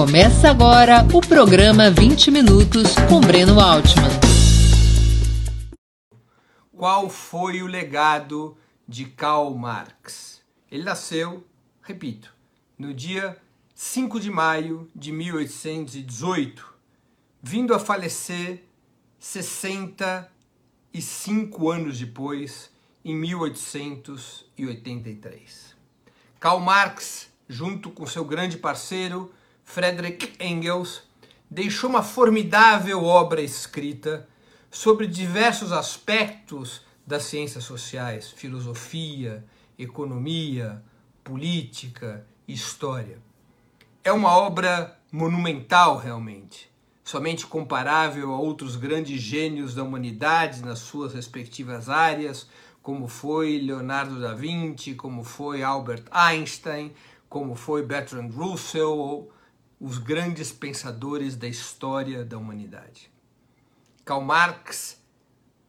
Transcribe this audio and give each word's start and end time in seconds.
Começa 0.00 0.48
agora 0.48 1.04
o 1.14 1.20
programa 1.20 1.90
20 1.90 2.30
Minutos 2.30 2.94
com 3.06 3.20
Breno 3.20 3.60
Altman. 3.60 4.08
Qual 6.74 7.10
foi 7.10 7.60
o 7.60 7.66
legado 7.66 8.56
de 8.88 9.04
Karl 9.04 9.54
Marx? 9.54 10.40
Ele 10.72 10.84
nasceu, 10.84 11.46
repito, 11.82 12.34
no 12.78 12.94
dia 12.94 13.36
5 13.74 14.18
de 14.18 14.30
maio 14.30 14.90
de 14.96 15.12
1818, 15.12 16.66
vindo 17.42 17.74
a 17.74 17.78
falecer 17.78 18.64
65 19.18 21.70
anos 21.70 21.98
depois, 21.98 22.70
em 23.04 23.14
1883. 23.14 25.76
Karl 26.40 26.60
Marx, 26.60 27.28
junto 27.46 27.90
com 27.90 28.06
seu 28.06 28.24
grande 28.24 28.56
parceiro 28.56 29.30
Friedrich 29.72 30.32
Engels, 30.40 31.00
deixou 31.48 31.88
uma 31.88 32.02
formidável 32.02 33.04
obra 33.04 33.40
escrita 33.40 34.28
sobre 34.68 35.06
diversos 35.06 35.70
aspectos 35.70 36.84
das 37.06 37.22
ciências 37.22 37.62
sociais, 37.62 38.32
filosofia, 38.32 39.44
economia, 39.78 40.82
política, 41.22 42.26
história. 42.48 43.18
É 44.02 44.10
uma 44.10 44.36
obra 44.36 44.98
monumental 45.12 45.98
realmente, 45.98 46.68
somente 47.04 47.46
comparável 47.46 48.32
a 48.32 48.40
outros 48.40 48.74
grandes 48.74 49.22
gênios 49.22 49.72
da 49.72 49.84
humanidade 49.84 50.62
nas 50.62 50.80
suas 50.80 51.14
respectivas 51.14 51.88
áreas, 51.88 52.48
como 52.82 53.06
foi 53.06 53.60
Leonardo 53.60 54.20
da 54.20 54.34
Vinci, 54.34 54.96
como 54.96 55.22
foi 55.22 55.62
Albert 55.62 56.06
Einstein, 56.10 56.92
como 57.28 57.54
foi 57.54 57.86
Bertrand 57.86 58.30
Russell, 58.30 59.30
os 59.80 59.96
grandes 59.96 60.52
pensadores 60.52 61.36
da 61.36 61.48
história 61.48 62.24
da 62.24 62.36
humanidade. 62.36 63.10
Karl 64.04 64.20
Marx 64.20 65.00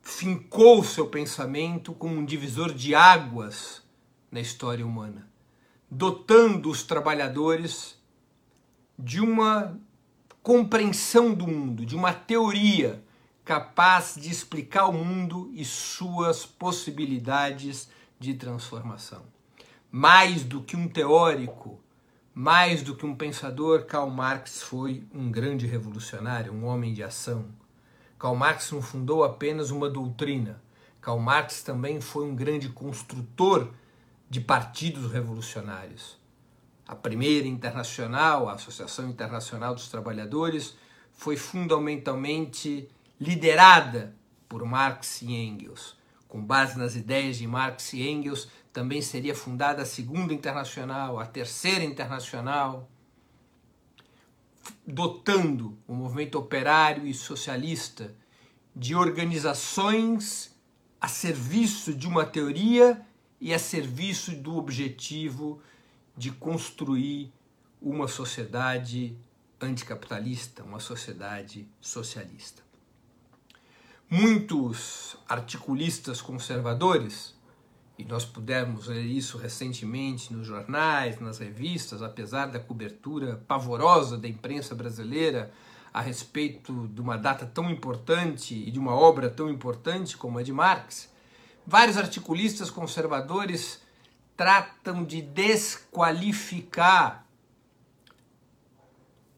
fincou 0.01 0.83
seu 0.83 1.07
pensamento 1.07 1.93
como 1.93 2.15
um 2.15 2.25
divisor 2.25 2.73
de 2.73 2.93
águas 2.93 3.81
na 4.29 4.41
história 4.41 4.85
humana, 4.85 5.27
dotando 5.89 6.69
os 6.69 6.83
trabalhadores 6.83 7.97
de 8.97 9.21
uma 9.21 9.79
compreensão 10.43 11.33
do 11.33 11.47
mundo, 11.47 11.85
de 11.85 11.95
uma 11.95 12.13
teoria 12.13 13.03
capaz 13.45 14.15
de 14.15 14.29
explicar 14.29 14.87
o 14.87 14.93
mundo 14.93 15.49
e 15.53 15.63
suas 15.63 16.45
possibilidades 16.45 17.89
de 18.19 18.33
transformação. 18.33 19.23
Mais 19.91 20.43
do 20.43 20.61
que 20.61 20.75
um 20.75 20.87
teórico, 20.87 21.79
mais 22.33 22.81
do 22.81 22.95
que 22.95 23.05
um 23.05 23.15
pensador, 23.15 23.85
Karl 23.85 24.09
Marx 24.09 24.61
foi 24.61 25.03
um 25.13 25.29
grande 25.29 25.67
revolucionário, 25.67 26.53
um 26.53 26.65
homem 26.65 26.93
de 26.93 27.03
ação. 27.03 27.45
Karl 28.17 28.35
Marx 28.35 28.71
não 28.71 28.81
fundou 28.81 29.23
apenas 29.23 29.71
uma 29.71 29.89
doutrina. 29.89 30.61
Karl 31.01 31.19
Marx 31.19 31.61
também 31.63 31.99
foi 31.99 32.25
um 32.25 32.35
grande 32.35 32.69
construtor 32.69 33.69
de 34.29 34.39
partidos 34.39 35.11
revolucionários. 35.11 36.17
A 36.87 36.95
primeira 36.95 37.47
internacional, 37.47 38.47
a 38.47 38.53
Associação 38.53 39.09
Internacional 39.09 39.73
dos 39.73 39.89
Trabalhadores, 39.89 40.75
foi 41.11 41.35
fundamentalmente 41.35 42.89
liderada 43.19 44.15
por 44.47 44.65
Marx 44.65 45.21
e 45.21 45.33
Engels. 45.33 45.97
Com 46.31 46.41
base 46.41 46.79
nas 46.79 46.95
ideias 46.95 47.35
de 47.35 47.45
Marx 47.45 47.91
e 47.91 48.07
Engels, 48.07 48.47
também 48.71 49.01
seria 49.01 49.35
fundada 49.35 49.81
a 49.81 49.85
Segunda 49.85 50.33
Internacional, 50.33 51.19
a 51.19 51.25
Terceira 51.25 51.83
Internacional, 51.83 52.89
dotando 54.87 55.77
o 55.85 55.93
movimento 55.93 56.39
operário 56.39 57.05
e 57.05 57.13
socialista 57.13 58.15
de 58.73 58.95
organizações 58.95 60.55
a 61.01 61.09
serviço 61.09 61.93
de 61.93 62.07
uma 62.07 62.25
teoria 62.25 63.05
e 63.41 63.53
a 63.53 63.59
serviço 63.59 64.31
do 64.33 64.55
objetivo 64.55 65.61
de 66.15 66.31
construir 66.31 67.29
uma 67.81 68.07
sociedade 68.07 69.17
anticapitalista, 69.59 70.63
uma 70.63 70.79
sociedade 70.79 71.67
socialista. 71.81 72.70
Muitos 74.13 75.15
articulistas 75.25 76.21
conservadores 76.21 77.33
e 77.97 78.03
nós 78.03 78.25
pudemos 78.25 78.87
ler 78.87 79.05
isso 79.05 79.37
recentemente 79.37 80.33
nos 80.33 80.45
jornais, 80.45 81.21
nas 81.21 81.39
revistas, 81.39 82.01
apesar 82.01 82.47
da 82.47 82.59
cobertura 82.59 83.41
pavorosa 83.47 84.17
da 84.17 84.27
imprensa 84.27 84.75
brasileira 84.75 85.49
a 85.93 86.01
respeito 86.01 86.89
de 86.89 86.99
uma 86.99 87.17
data 87.17 87.45
tão 87.45 87.69
importante 87.69 88.53
e 88.53 88.69
de 88.69 88.77
uma 88.77 88.93
obra 88.93 89.29
tão 89.29 89.49
importante 89.49 90.17
como 90.17 90.39
a 90.39 90.43
de 90.43 90.51
Marx, 90.51 91.09
vários 91.65 91.95
articulistas 91.95 92.69
conservadores 92.69 93.81
tratam 94.35 95.05
de 95.05 95.21
desqualificar 95.21 97.25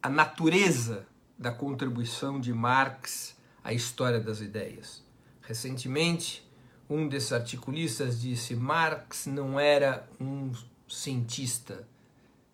a 0.01 0.09
natureza 0.09 1.05
da 1.37 1.51
contribuição 1.51 2.41
de 2.41 2.51
Marx 2.51 3.32
à 3.63 3.73
história 3.73 4.19
das 4.19 4.41
ideias. 4.41 5.03
Recentemente, 5.41 6.45
um 6.89 7.07
desses 7.07 7.31
articulistas 7.31 8.21
disse: 8.21 8.55
Marx 8.55 9.25
não 9.25 9.59
era 9.59 10.07
um 10.19 10.51
cientista, 10.87 11.87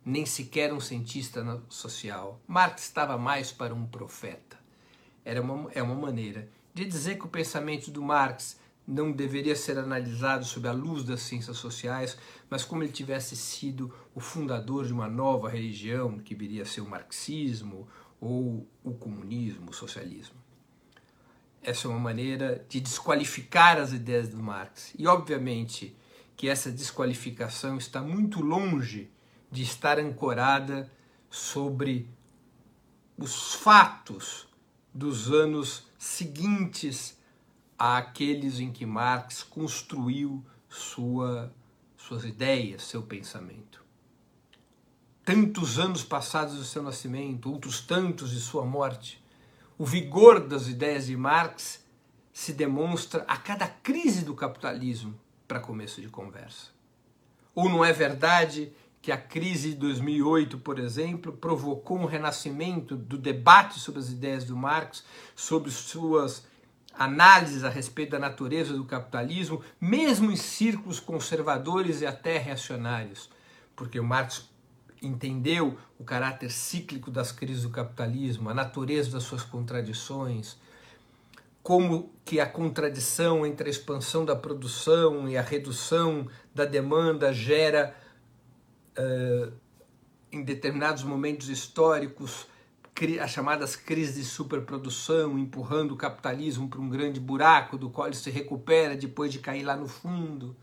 nem 0.05 0.25
sequer 0.25 0.73
um 0.73 0.79
cientista 0.79 1.61
social. 1.69 2.39
Marx 2.47 2.83
estava 2.83 3.17
mais 3.17 3.51
para 3.51 3.73
um 3.73 3.85
profeta. 3.85 4.57
Era 5.25 5.41
uma, 5.41 5.69
é 5.73 5.81
uma 5.81 5.95
maneira 5.95 6.49
de 6.73 6.85
dizer 6.85 7.17
que 7.17 7.25
o 7.25 7.29
pensamento 7.29 7.91
do 7.91 8.01
Marx 8.01 8.57
não 8.87 9.11
deveria 9.11 9.55
ser 9.55 9.77
analisado 9.77 10.43
sob 10.45 10.67
a 10.67 10.71
luz 10.71 11.03
das 11.03 11.21
ciências 11.21 11.57
sociais, 11.57 12.17
mas 12.49 12.63
como 12.63 12.81
ele 12.81 12.91
tivesse 12.91 13.35
sido 13.35 13.93
o 14.15 14.19
fundador 14.19 14.87
de 14.87 14.93
uma 14.93 15.07
nova 15.07 15.47
religião 15.47 16.17
que 16.17 16.33
viria 16.33 16.63
a 16.63 16.65
ser 16.65 16.81
o 16.81 16.89
marxismo 16.89 17.87
ou 18.19 18.67
o 18.83 18.93
comunismo, 18.93 19.69
o 19.69 19.73
socialismo. 19.73 20.35
Essa 21.61 21.87
é 21.87 21.91
uma 21.91 21.99
maneira 21.99 22.65
de 22.69 22.79
desqualificar 22.79 23.77
as 23.77 23.91
ideias 23.91 24.29
do 24.29 24.37
Marx. 24.37 24.93
E, 24.97 25.05
obviamente, 25.07 25.95
que 26.35 26.47
essa 26.47 26.71
desqualificação 26.71 27.77
está 27.77 28.01
muito 28.01 28.41
longe 28.41 29.11
de 29.51 29.61
estar 29.61 29.99
ancorada 29.99 30.89
sobre 31.29 32.09
os 33.17 33.53
fatos 33.53 34.47
dos 34.93 35.29
anos 35.31 35.87
seguintes 35.97 37.17
àqueles 37.77 38.59
em 38.59 38.71
que 38.71 38.85
Marx 38.85 39.43
construiu 39.43 40.45
sua, 40.69 41.53
suas 41.97 42.23
ideias, 42.23 42.83
seu 42.83 43.03
pensamento. 43.03 43.83
Tantos 45.23 45.77
anos 45.77 46.03
passados 46.03 46.55
do 46.55 46.63
seu 46.63 46.81
nascimento, 46.81 47.51
outros 47.51 47.81
tantos 47.81 48.31
de 48.31 48.39
sua 48.39 48.65
morte, 48.65 49.23
o 49.79 49.85
vigor 49.85 50.41
das 50.41 50.67
ideias 50.67 51.05
de 51.05 51.15
Marx 51.15 51.81
se 52.33 52.51
demonstra 52.51 53.23
a 53.25 53.37
cada 53.37 53.65
crise 53.65 54.25
do 54.25 54.35
capitalismo, 54.35 55.17
para 55.47 55.61
começo 55.61 56.01
de 56.01 56.09
conversa. 56.09 56.67
Ou 57.55 57.69
não 57.69 57.83
é 57.83 57.93
verdade 57.93 58.73
que 59.01 59.09
a 59.09 59.17
crise 59.17 59.69
de 59.69 59.75
2008, 59.77 60.57
por 60.57 60.79
exemplo, 60.79 61.31
provocou 61.31 61.97
um 61.97 62.05
renascimento 62.05 62.97
do 62.97 63.17
debate 63.17 63.79
sobre 63.79 64.01
as 64.01 64.09
ideias 64.09 64.43
do 64.43 64.55
Marx, 64.55 65.05
sobre 65.33 65.71
suas 65.71 66.45
análises 66.93 67.63
a 67.63 67.69
respeito 67.69 68.11
da 68.11 68.19
natureza 68.19 68.73
do 68.73 68.83
capitalismo, 68.83 69.63
mesmo 69.79 70.29
em 70.29 70.35
círculos 70.35 70.99
conservadores 70.99 72.01
e 72.01 72.05
até 72.05 72.37
reacionários, 72.37 73.29
porque 73.77 73.97
o 73.97 74.03
Marx 74.03 74.49
entendeu 75.01 75.77
o 75.97 76.03
caráter 76.03 76.51
cíclico 76.51 77.11
das 77.11 77.31
crises 77.31 77.63
do 77.63 77.69
capitalismo, 77.69 78.49
a 78.49 78.53
natureza 78.53 79.11
das 79.11 79.23
suas 79.23 79.43
contradições, 79.43 80.57
como 81.61 82.11
que 82.25 82.39
a 82.39 82.45
contradição 82.45 83.45
entre 83.45 83.67
a 83.67 83.71
expansão 83.71 84.25
da 84.25 84.35
produção 84.35 85.27
e 85.27 85.37
a 85.37 85.41
redução 85.41 86.27
da 86.53 86.65
demanda 86.65 87.33
gera, 87.33 87.95
uh, 88.97 89.53
em 90.31 90.43
determinados 90.43 91.03
momentos 91.03 91.49
históricos, 91.49 92.47
as 93.21 93.31
chamadas 93.31 93.77
crises 93.77 94.15
de 94.15 94.25
superprodução, 94.25 95.39
empurrando 95.39 95.93
o 95.93 95.97
capitalismo 95.97 96.67
para 96.67 96.81
um 96.81 96.89
grande 96.89 97.17
buraco 97.17 97.77
do 97.77 97.89
qual 97.89 98.07
ele 98.07 98.15
se 98.15 98.29
recupera 98.29 98.95
depois 98.97 99.31
de 99.31 99.39
cair 99.39 99.63
lá 99.63 99.75
no 99.77 99.87
fundo 99.87 100.55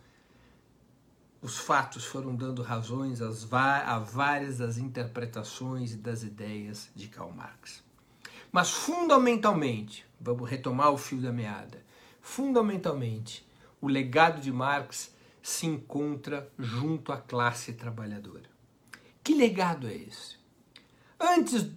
os 1.46 1.58
fatos 1.58 2.04
foram 2.04 2.34
dando 2.34 2.60
razões 2.60 3.22
a 3.22 4.00
várias 4.00 4.58
das 4.58 4.78
interpretações 4.78 5.92
e 5.92 5.96
das 5.96 6.24
ideias 6.24 6.90
de 6.92 7.06
Karl 7.06 7.30
Marx. 7.30 7.84
Mas 8.50 8.72
fundamentalmente, 8.72 10.04
vamos 10.20 10.50
retomar 10.50 10.90
o 10.90 10.98
fio 10.98 11.20
da 11.20 11.30
meada, 11.30 11.84
fundamentalmente, 12.20 13.46
o 13.80 13.86
legado 13.86 14.40
de 14.40 14.50
Marx 14.50 15.14
se 15.40 15.66
encontra 15.66 16.50
junto 16.58 17.12
à 17.12 17.16
classe 17.16 17.74
trabalhadora. 17.74 18.50
Que 19.22 19.32
legado 19.32 19.86
é 19.86 19.94
esse? 19.94 20.34
Antes 21.20 21.70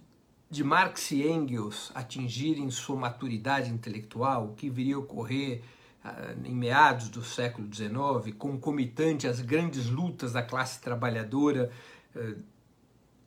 de 0.50 0.64
Marx 0.64 1.12
e 1.12 1.22
Engels 1.22 1.92
atingirem 1.94 2.68
sua 2.72 2.96
maturidade 2.96 3.70
intelectual, 3.70 4.46
o 4.46 4.54
que 4.56 4.68
viria 4.68 4.96
a 4.96 4.98
ocorrer 4.98 5.62
em 6.44 6.54
meados 6.54 7.08
do 7.08 7.22
século 7.22 7.68
XIX, 7.72 8.34
concomitante 8.38 9.26
às 9.26 9.40
grandes 9.40 9.86
lutas 9.86 10.32
da 10.32 10.42
classe 10.42 10.80
trabalhadora 10.80 11.70
eh, 12.16 12.36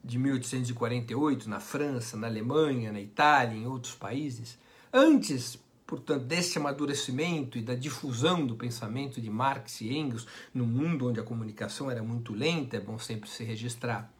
de 0.03 0.17
1848 0.17 1.49
na 1.49 1.59
França, 1.59 2.17
na 2.17 2.27
Alemanha, 2.27 2.91
na 2.91 2.99
Itália, 2.99 3.55
em 3.55 3.67
outros 3.67 3.93
países, 3.93 4.57
antes, 4.91 5.57
portanto, 5.85 6.25
desse 6.25 6.57
amadurecimento 6.57 7.57
e 7.57 7.61
da 7.61 7.75
difusão 7.75 8.45
do 8.45 8.55
pensamento 8.55 9.21
de 9.21 9.29
Marx 9.29 9.81
e 9.81 9.95
Engels 9.95 10.27
no 10.53 10.65
mundo 10.65 11.07
onde 11.07 11.19
a 11.19 11.23
comunicação 11.23 11.91
era 11.91 12.01
muito 12.01 12.33
lenta, 12.33 12.77
é 12.77 12.79
bom 12.79 12.97
sempre 12.97 13.29
se 13.29 13.43
registrar. 13.43 14.11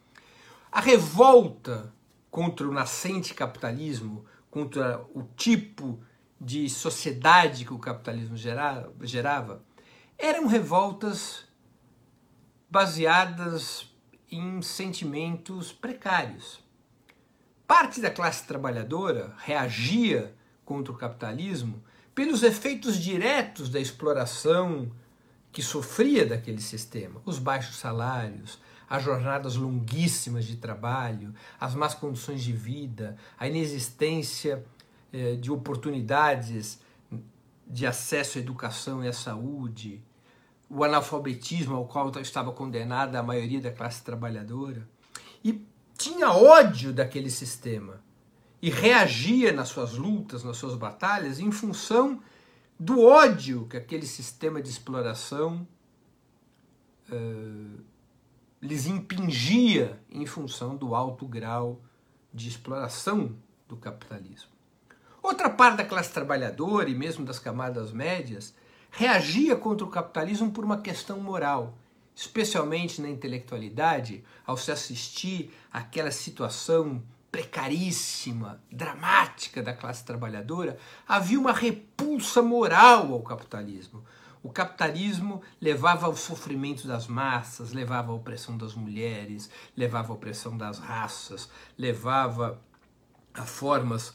A 0.70 0.80
revolta 0.80 1.92
contra 2.30 2.68
o 2.68 2.72
nascente 2.72 3.34
capitalismo, 3.34 4.24
contra 4.50 5.04
o 5.14 5.24
tipo 5.36 6.00
sociedade 6.68 7.64
que 7.64 7.72
o 7.72 7.78
capitalismo 7.78 8.36
gerava, 8.36 9.62
eram 10.18 10.46
revoltas 10.46 11.44
baseadas 12.70 13.90
em 14.30 14.60
sentimentos 14.62 15.72
precários. 15.72 16.62
Parte 17.66 18.00
da 18.00 18.10
classe 18.10 18.46
trabalhadora 18.46 19.34
reagia 19.38 20.34
contra 20.64 20.92
o 20.92 20.96
capitalismo 20.96 21.82
pelos 22.14 22.42
efeitos 22.42 22.98
diretos 22.98 23.68
da 23.68 23.80
exploração 23.80 24.90
que 25.52 25.62
sofria 25.62 26.26
daquele 26.26 26.60
sistema, 26.60 27.20
os 27.24 27.38
baixos 27.38 27.76
salários, 27.76 28.60
as 28.88 29.02
jornadas 29.02 29.56
longuíssimas 29.56 30.44
de 30.44 30.56
trabalho, 30.56 31.34
as 31.58 31.74
más 31.74 31.94
condições 31.94 32.42
de 32.42 32.52
vida, 32.52 33.16
a 33.38 33.48
inexistência 33.48 34.64
de 35.40 35.50
oportunidades 35.52 36.80
de 37.66 37.86
acesso 37.86 38.38
à 38.38 38.40
educação 38.40 39.02
e 39.04 39.08
à 39.08 39.12
saúde, 39.12 40.02
o 40.68 40.82
analfabetismo 40.82 41.76
ao 41.76 41.86
qual 41.86 42.10
estava 42.20 42.52
condenada 42.52 43.18
a 43.18 43.22
maioria 43.22 43.60
da 43.60 43.70
classe 43.70 44.02
trabalhadora, 44.02 44.88
e 45.42 45.64
tinha 45.96 46.30
ódio 46.30 46.92
daquele 46.92 47.30
sistema 47.30 48.02
e 48.60 48.70
reagia 48.70 49.52
nas 49.52 49.68
suas 49.68 49.92
lutas, 49.92 50.42
nas 50.42 50.56
suas 50.56 50.74
batalhas, 50.74 51.38
em 51.38 51.52
função 51.52 52.20
do 52.78 53.02
ódio 53.02 53.66
que 53.68 53.76
aquele 53.76 54.06
sistema 54.06 54.60
de 54.60 54.68
exploração 54.68 55.66
uh, 57.10 57.84
lhes 58.60 58.86
impingia 58.86 60.00
em 60.10 60.26
função 60.26 60.76
do 60.76 60.94
alto 60.94 61.26
grau 61.26 61.80
de 62.32 62.48
exploração 62.48 63.36
do 63.68 63.76
capitalismo. 63.76 64.53
Outra 65.24 65.48
parte 65.48 65.78
da 65.78 65.86
classe 65.86 66.12
trabalhadora 66.12 66.90
e 66.90 66.94
mesmo 66.94 67.24
das 67.24 67.38
camadas 67.38 67.90
médias 67.90 68.54
reagia 68.90 69.56
contra 69.56 69.86
o 69.86 69.90
capitalismo 69.90 70.50
por 70.50 70.66
uma 70.66 70.82
questão 70.82 71.18
moral, 71.18 71.78
especialmente 72.14 73.00
na 73.00 73.08
intelectualidade, 73.08 74.22
ao 74.46 74.58
se 74.58 74.70
assistir 74.70 75.50
àquela 75.72 76.10
situação 76.10 77.02
precaríssima, 77.32 78.62
dramática 78.70 79.62
da 79.62 79.72
classe 79.72 80.04
trabalhadora, 80.04 80.76
havia 81.08 81.40
uma 81.40 81.54
repulsa 81.54 82.42
moral 82.42 83.10
ao 83.10 83.22
capitalismo. 83.22 84.04
O 84.42 84.50
capitalismo 84.50 85.40
levava 85.58 86.04
ao 86.04 86.14
sofrimento 86.14 86.86
das 86.86 87.06
massas, 87.06 87.72
levava 87.72 88.12
à 88.12 88.14
opressão 88.14 88.58
das 88.58 88.74
mulheres, 88.74 89.48
levava 89.74 90.12
à 90.12 90.16
opressão 90.16 90.54
das 90.54 90.78
raças, 90.78 91.48
levava 91.78 92.60
a 93.32 93.46
formas 93.46 94.14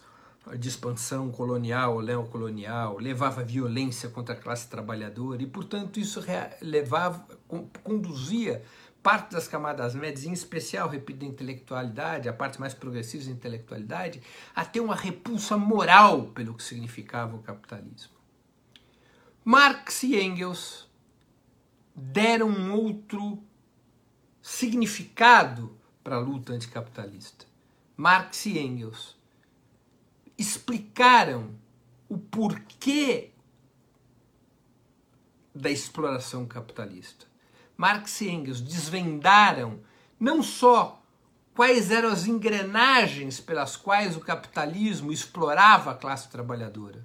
de 0.57 0.67
expansão 0.67 1.31
colonial, 1.31 2.01
neocolonial, 2.01 2.97
levava 2.97 3.43
violência 3.43 4.09
contra 4.09 4.35
a 4.35 4.37
classe 4.37 4.67
trabalhadora 4.67 5.41
e, 5.41 5.47
portanto, 5.47 5.99
isso 5.99 6.23
levava, 6.61 7.25
conduzia 7.83 8.63
parte 9.01 9.31
das 9.31 9.47
camadas 9.47 9.95
médias, 9.95 10.25
em 10.25 10.33
especial, 10.33 10.89
repito, 10.89 11.19
da 11.19 11.25
intelectualidade, 11.25 12.27
a 12.27 12.33
parte 12.33 12.59
mais 12.59 12.73
progressista 12.73 13.29
da 13.29 13.35
intelectualidade, 13.35 14.21
a 14.55 14.65
ter 14.65 14.81
uma 14.81 14.95
repulsa 14.95 15.57
moral 15.57 16.27
pelo 16.27 16.53
que 16.53 16.63
significava 16.63 17.35
o 17.35 17.41
capitalismo. 17.41 18.13
Marx 19.43 20.03
e 20.03 20.19
Engels 20.19 20.87
deram 21.95 22.49
um 22.49 22.73
outro 22.73 23.41
significado 24.41 25.77
para 26.03 26.15
a 26.15 26.19
luta 26.19 26.53
anticapitalista. 26.53 27.45
Marx 27.95 28.45
e 28.45 28.57
Engels 28.57 29.18
explicaram 30.69 31.49
o 32.07 32.17
porquê 32.17 33.31
da 35.53 35.69
exploração 35.69 36.45
capitalista. 36.45 37.25
Marx 37.75 38.21
e 38.21 38.29
Engels 38.29 38.61
desvendaram 38.61 39.79
não 40.19 40.43
só 40.43 41.01
quais 41.55 41.89
eram 41.89 42.09
as 42.09 42.27
engrenagens 42.27 43.39
pelas 43.39 43.75
quais 43.75 44.15
o 44.15 44.19
capitalismo 44.19 45.11
explorava 45.11 45.91
a 45.91 45.95
classe 45.95 46.29
trabalhadora, 46.29 47.03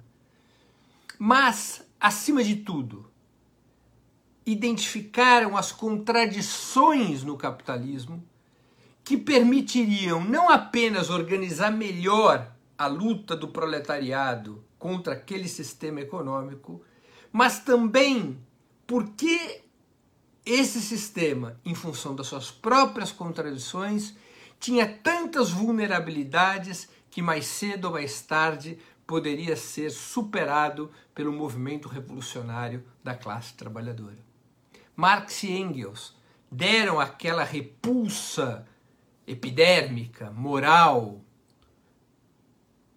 mas, 1.17 1.83
acima 1.99 2.43
de 2.43 2.57
tudo, 2.57 3.09
identificaram 4.45 5.57
as 5.57 5.71
contradições 5.71 7.23
no 7.23 7.35
capitalismo 7.35 8.23
que 9.03 9.17
permitiriam 9.17 10.23
não 10.23 10.49
apenas 10.49 11.09
organizar 11.09 11.71
melhor 11.71 12.54
a 12.77 12.87
luta 12.87 13.35
do 13.35 13.47
proletariado 13.47 14.63
contra 14.77 15.13
aquele 15.13 15.47
sistema 15.47 16.01
econômico, 16.01 16.83
mas 17.31 17.59
também 17.59 18.39
porque 18.85 19.61
esse 20.45 20.79
sistema, 20.81 21.59
em 21.65 21.73
função 21.73 22.15
das 22.15 22.27
suas 22.27 22.51
próprias 22.51 23.11
contradições, 23.11 24.15
tinha 24.59 24.87
tantas 24.87 25.49
vulnerabilidades 25.49 26.87
que 27.09 27.21
mais 27.21 27.47
cedo 27.47 27.85
ou 27.85 27.93
mais 27.93 28.21
tarde 28.21 28.77
poderia 29.07 29.55
ser 29.55 29.89
superado 29.89 30.91
pelo 31.13 31.31
movimento 31.31 31.87
revolucionário 31.87 32.83
da 33.03 33.15
classe 33.15 33.53
trabalhadora. 33.53 34.17
Marx 34.95 35.43
e 35.43 35.51
Engels 35.51 36.15
deram 36.51 36.99
aquela 36.99 37.43
repulsa 37.43 38.67
epidérmica, 39.27 40.31
moral, 40.31 41.24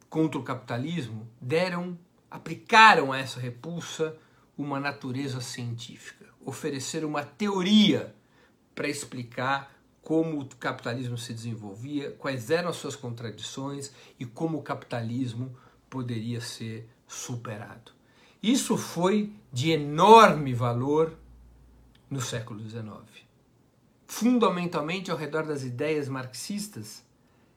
contra 0.09 0.41
o 0.41 0.45
capitalismo 0.45 1.29
deram, 1.41 1.99
aplicaram 2.31 3.13
a 3.13 3.19
essa 3.19 3.41
repulsa 3.41 4.17
uma 4.57 4.81
natureza 4.81 5.41
científica, 5.41 6.27
ofereceram 6.45 7.09
uma 7.09 7.25
teoria 7.25 8.15
para 8.75 8.89
explicar 8.89 9.73
como 10.03 10.41
o 10.41 10.47
capitalismo 10.57 11.19
se 11.19 11.35
desenvolvia, 11.35 12.13
quais 12.13 12.51
eram 12.51 12.71
as 12.71 12.77
suas 12.77 12.97
contradições 12.97 13.93
e 14.19 14.25
como 14.25 14.59
o 14.59 14.63
capitalismo 14.63 15.55
poderia 15.91 16.41
ser 16.41 16.89
superado. 17.07 17.93
Isso 18.43 18.77
foi 18.77 19.33
de 19.53 19.71
enorme 19.71 20.55
valor 20.55 21.19
no 22.09 22.21
século 22.21 22.61
XIX. 22.61 22.87
Fundamentalmente 24.07 25.11
ao 25.11 25.17
redor 25.17 25.45
das 25.45 25.63
ideias 25.63 26.09
marxistas, 26.09 27.05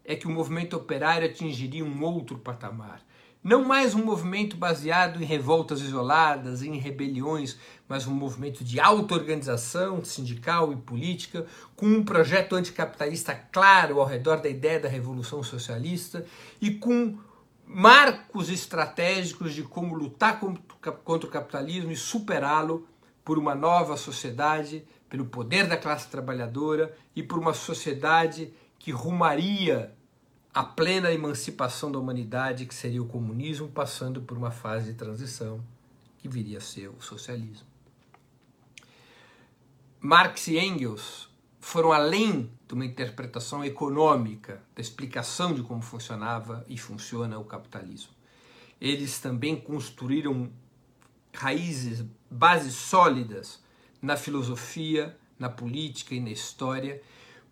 é 0.06 0.16
que 0.16 0.28
o 0.28 0.32
movimento 0.32 0.76
operário 0.76 1.28
atingiria 1.28 1.84
um 1.84 2.04
outro 2.04 2.38
patamar. 2.38 3.02
Não 3.44 3.64
mais 3.64 3.96
um 3.96 4.06
movimento 4.06 4.56
baseado 4.56 5.20
em 5.20 5.26
revoltas 5.26 5.82
isoladas, 5.82 6.62
em 6.62 6.78
rebeliões, 6.78 7.58
mas 7.88 8.06
um 8.06 8.14
movimento 8.14 8.64
de 8.64 8.80
auto-organização 8.80 10.06
sindical 10.06 10.72
e 10.72 10.76
política, 10.76 11.48
com 11.76 11.88
um 11.88 12.04
projeto 12.04 12.56
anticapitalista 12.56 13.34
claro 13.52 14.00
ao 14.00 14.06
redor 14.06 14.38
da 14.38 14.48
ideia 14.48 14.80
da 14.80 14.88
revolução 14.88 15.42
socialista 15.42 16.24
e 16.62 16.70
com 16.70 17.18
marcos 17.66 18.50
estratégicos 18.50 19.56
de 19.56 19.64
como 19.64 19.96
lutar 19.96 20.40
contra 20.40 21.28
o 21.28 21.32
capitalismo 21.32 21.92
e 21.92 21.96
superá-lo 21.96 22.88
por 23.26 23.40
uma 23.40 23.56
nova 23.56 23.98
sociedade, 23.98 24.86
pelo 25.10 25.26
poder 25.26 25.68
da 25.68 25.78
classe 25.78 26.08
trabalhadora 26.10 26.96
e 27.16 27.24
por 27.24 27.40
uma 27.40 27.54
sociedade 27.54 28.54
que 28.82 28.90
rumaria 28.90 29.96
a 30.52 30.64
plena 30.64 31.12
emancipação 31.12 31.92
da 31.92 32.00
humanidade, 32.00 32.66
que 32.66 32.74
seria 32.74 33.02
o 33.02 33.08
comunismo, 33.08 33.68
passando 33.68 34.22
por 34.22 34.36
uma 34.36 34.50
fase 34.50 34.92
de 34.92 34.98
transição 34.98 35.64
que 36.18 36.28
viria 36.28 36.58
a 36.58 36.62
ser 36.62 36.90
o 36.90 37.00
socialismo. 37.00 37.68
Marx 40.00 40.48
e 40.48 40.58
Engels 40.58 41.30
foram 41.60 41.92
além 41.92 42.52
de 42.68 42.74
uma 42.74 42.84
interpretação 42.84 43.64
econômica 43.64 44.64
da 44.76 44.82
explicação 44.82 45.54
de 45.54 45.62
como 45.62 45.84
funcionava 45.84 46.66
e 46.68 46.76
funciona 46.76 47.38
o 47.38 47.46
capitalismo. 47.46 48.12
Eles 48.80 49.20
também 49.20 49.56
construíram 49.56 50.52
raízes, 51.32 52.04
bases 52.32 52.74
sólidas 52.74 53.62
na 54.02 54.18
filosofia, 54.18 55.16
na 55.38 55.50
política 55.50 56.16
e 56.16 56.20
na 56.20 56.32
história 56.32 57.00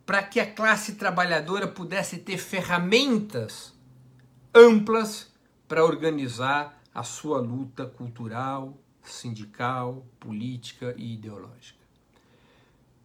para 0.09 0.23
que 0.23 0.39
a 0.39 0.51
classe 0.51 0.95
trabalhadora 0.95 1.67
pudesse 1.67 2.17
ter 2.17 2.39
ferramentas 2.39 3.75
amplas 4.51 5.31
para 5.67 5.85
organizar 5.85 6.81
a 6.91 7.03
sua 7.03 7.39
luta 7.39 7.85
cultural, 7.85 8.75
sindical, 9.03 10.03
política 10.19 10.95
e 10.97 11.13
ideológica. 11.13 11.77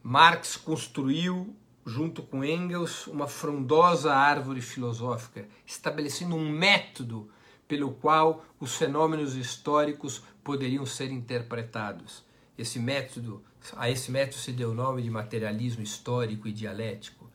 Marx 0.02 0.56
construiu, 0.56 1.54
junto 1.84 2.22
com 2.22 2.42
Engels, 2.42 3.06
uma 3.06 3.28
frondosa 3.28 4.14
árvore 4.14 4.62
filosófica, 4.62 5.46
estabelecendo 5.66 6.34
um 6.34 6.48
método 6.48 7.30
pelo 7.68 7.92
qual 7.92 8.46
os 8.58 8.76
fenômenos 8.76 9.36
históricos 9.36 10.22
poderiam 10.42 10.86
ser 10.86 11.12
interpretados. 11.12 12.24
Esse 12.56 12.78
método, 12.78 13.42
a 13.76 13.90
esse 13.90 14.10
método 14.10 14.36
se 14.36 14.52
deu 14.52 14.70
o 14.70 14.74
nome 14.74 15.02
de 15.02 15.10
materialismo 15.10 15.82
histórico 15.82 16.46
e 16.46 16.52
dialético. 16.52 17.28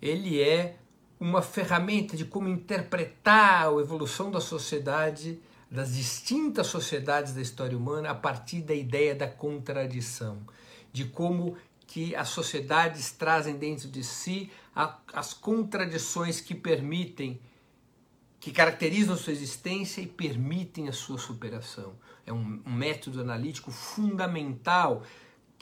Ele 0.00 0.40
é 0.40 0.76
uma 1.18 1.40
ferramenta 1.40 2.16
de 2.16 2.24
como 2.24 2.48
interpretar 2.48 3.66
a 3.66 3.80
evolução 3.80 4.30
da 4.30 4.40
sociedade, 4.40 5.40
das 5.70 5.94
distintas 5.94 6.66
sociedades 6.66 7.32
da 7.32 7.40
história 7.40 7.76
humana 7.76 8.10
a 8.10 8.14
partir 8.14 8.60
da 8.60 8.74
ideia 8.74 9.14
da 9.14 9.26
contradição, 9.26 10.46
de 10.92 11.06
como 11.06 11.56
que 11.86 12.14
as 12.14 12.28
sociedades 12.28 13.10
trazem 13.12 13.56
dentro 13.56 13.88
de 13.88 14.04
si 14.04 14.50
a, 14.74 14.98
as 15.12 15.32
contradições 15.32 16.40
que 16.40 16.54
permitem, 16.54 17.40
que 18.38 18.50
caracterizam 18.50 19.16
sua 19.16 19.32
existência 19.32 20.00
e 20.02 20.06
permitem 20.06 20.88
a 20.88 20.92
sua 20.92 21.18
superação. 21.18 21.94
É 22.26 22.32
um, 22.32 22.60
um 22.66 22.72
método 22.72 23.20
analítico 23.20 23.70
fundamental, 23.70 25.04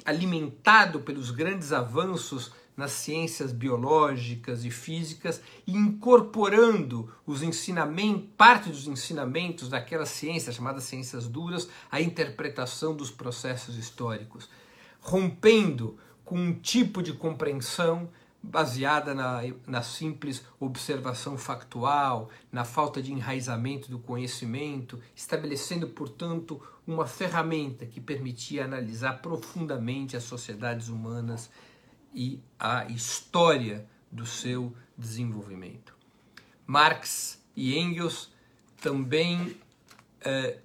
alimentado 0.05 1.01
pelos 1.01 1.31
grandes 1.31 1.73
avanços 1.73 2.51
nas 2.77 2.91
ciências 2.91 3.53
biológicas 3.53 4.65
e 4.65 4.71
físicas 4.71 5.41
incorporando 5.67 7.13
os 7.25 7.43
ensinamentos, 7.43 8.29
parte 8.37 8.69
dos 8.69 8.89
ensinamentos 8.89 9.69
daquelas 9.69 10.09
ciências 10.09 10.57
chamadas 10.57 10.85
ciências 10.85 11.29
duras, 11.29 11.69
à 11.91 12.01
interpretação 12.01 12.97
dos 12.97 13.11
processos 13.11 13.77
históricos, 13.77 14.49
rompendo 15.01 15.97
com 16.25 16.37
um 16.37 16.53
tipo 16.55 17.03
de 17.03 17.13
compreensão 17.13 18.09
baseada 18.45 19.15
na, 19.15 19.41
na 19.67 19.83
simples 19.83 20.45
observação 20.61 21.37
factual, 21.39 22.31
na 22.53 22.65
falta 22.65 23.03
de 23.03 23.13
enraizamento 23.13 23.91
do 23.91 23.99
conhecimento, 23.99 25.01
estabelecendo, 25.15 25.89
portanto, 25.89 26.61
uma 26.87 27.07
ferramenta 27.07 27.87
que 27.87 28.01
permitia 28.01 28.65
analisar 28.65 29.23
profundamente 29.23 30.17
as 30.17 30.25
sociedades 30.25 30.89
humanas 30.89 31.51
e 32.15 32.41
a 32.59 32.85
história 32.87 33.87
do 34.13 34.27
seu 34.27 34.75
desenvolvimento. 34.97 35.95
Marx 36.67 37.43
e 37.57 37.79
Engels 37.79 38.31
também 38.81 39.57
eh, 40.21 40.59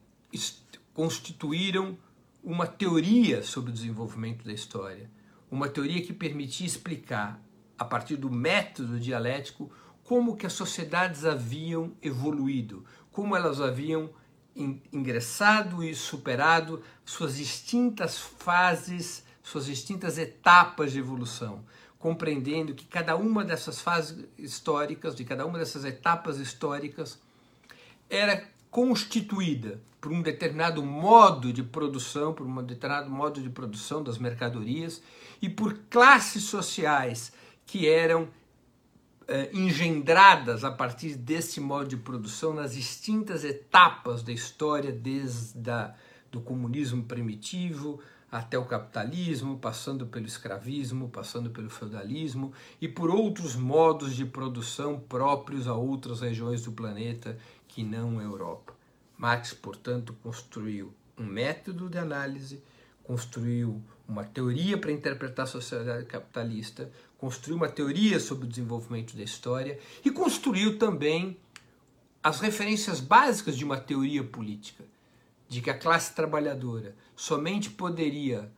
constituíram 0.93 1.97
uma 2.43 2.67
teoria 2.67 3.41
sobre 3.41 3.71
o 3.71 3.73
desenvolvimento 3.73 4.43
da 4.43 4.53
história 4.53 5.09
uma 5.51 5.67
teoria 5.67 6.01
que 6.01 6.13
permitia 6.13 6.65
explicar, 6.65 7.41
a 7.79 7.85
partir 7.85 8.17
do 8.17 8.29
método 8.29 8.99
dialético, 8.99 9.71
como 10.03 10.35
que 10.35 10.45
as 10.45 10.53
sociedades 10.53 11.23
haviam 11.23 11.93
evoluído, 12.01 12.83
como 13.11 13.35
elas 13.35 13.61
haviam 13.61 14.09
ingressado 14.55 15.81
e 15.81 15.95
superado 15.95 16.83
suas 17.05 17.37
distintas 17.37 18.19
fases, 18.19 19.23
suas 19.41 19.65
distintas 19.65 20.17
etapas 20.17 20.91
de 20.91 20.99
evolução, 20.99 21.63
compreendendo 21.97 22.73
que 22.73 22.85
cada 22.85 23.15
uma 23.15 23.45
dessas 23.45 23.79
fases 23.79 24.25
históricas, 24.37 25.15
de 25.15 25.23
cada 25.23 25.45
uma 25.45 25.57
dessas 25.57 25.85
etapas 25.85 26.37
históricas, 26.37 27.17
era 28.09 28.45
constituída 28.69 29.79
por 30.01 30.11
um 30.11 30.21
determinado 30.21 30.83
modo 30.83 31.53
de 31.53 31.63
produção, 31.63 32.33
por 32.33 32.45
um 32.45 32.63
determinado 32.63 33.09
modo 33.09 33.41
de 33.41 33.49
produção 33.49 34.03
das 34.03 34.17
mercadorias 34.17 35.01
e 35.41 35.49
por 35.49 35.73
classes 35.89 36.43
sociais 36.43 37.31
que 37.69 37.87
eram 37.87 38.27
eh, 39.27 39.51
engendradas 39.53 40.63
a 40.63 40.71
partir 40.71 41.15
desse 41.15 41.61
modo 41.61 41.87
de 41.87 41.97
produção 41.97 42.51
nas 42.51 42.73
distintas 42.73 43.43
etapas 43.43 44.23
da 44.23 44.31
história, 44.31 44.91
desde 44.91 45.69
a, 45.69 45.93
do 46.31 46.41
comunismo 46.41 47.03
primitivo 47.03 47.99
até 48.31 48.57
o 48.57 48.65
capitalismo, 48.65 49.59
passando 49.59 50.07
pelo 50.07 50.25
escravismo, 50.25 51.09
passando 51.09 51.51
pelo 51.51 51.69
feudalismo 51.69 52.51
e 52.81 52.87
por 52.87 53.11
outros 53.11 53.55
modos 53.55 54.15
de 54.15 54.25
produção 54.25 54.99
próprios 54.99 55.67
a 55.67 55.75
outras 55.75 56.21
regiões 56.21 56.63
do 56.63 56.71
planeta 56.71 57.37
que 57.67 57.83
não 57.83 58.17
a 58.17 58.23
Europa. 58.23 58.73
Marx, 59.15 59.53
portanto, 59.53 60.15
construiu 60.23 60.91
um 61.15 61.25
método 61.25 61.87
de 61.87 61.99
análise, 61.99 62.63
construiu 63.03 63.79
uma 64.09 64.23
teoria 64.23 64.77
para 64.77 64.91
interpretar 64.91 65.43
a 65.43 65.47
sociedade 65.47 66.05
capitalista, 66.05 66.91
construiu 67.17 67.57
uma 67.57 67.69
teoria 67.69 68.19
sobre 68.19 68.45
o 68.45 68.49
desenvolvimento 68.49 69.15
da 69.15 69.23
história 69.23 69.79
e 70.03 70.09
construiu 70.09 70.79
também 70.79 71.37
as 72.23 72.39
referências 72.39 72.99
básicas 72.99 73.55
de 73.55 73.63
uma 73.63 73.77
teoria 73.77 74.23
política, 74.23 74.83
de 75.47 75.61
que 75.61 75.69
a 75.69 75.77
classe 75.77 76.13
trabalhadora 76.13 76.95
somente 77.15 77.69
poderia 77.69 78.51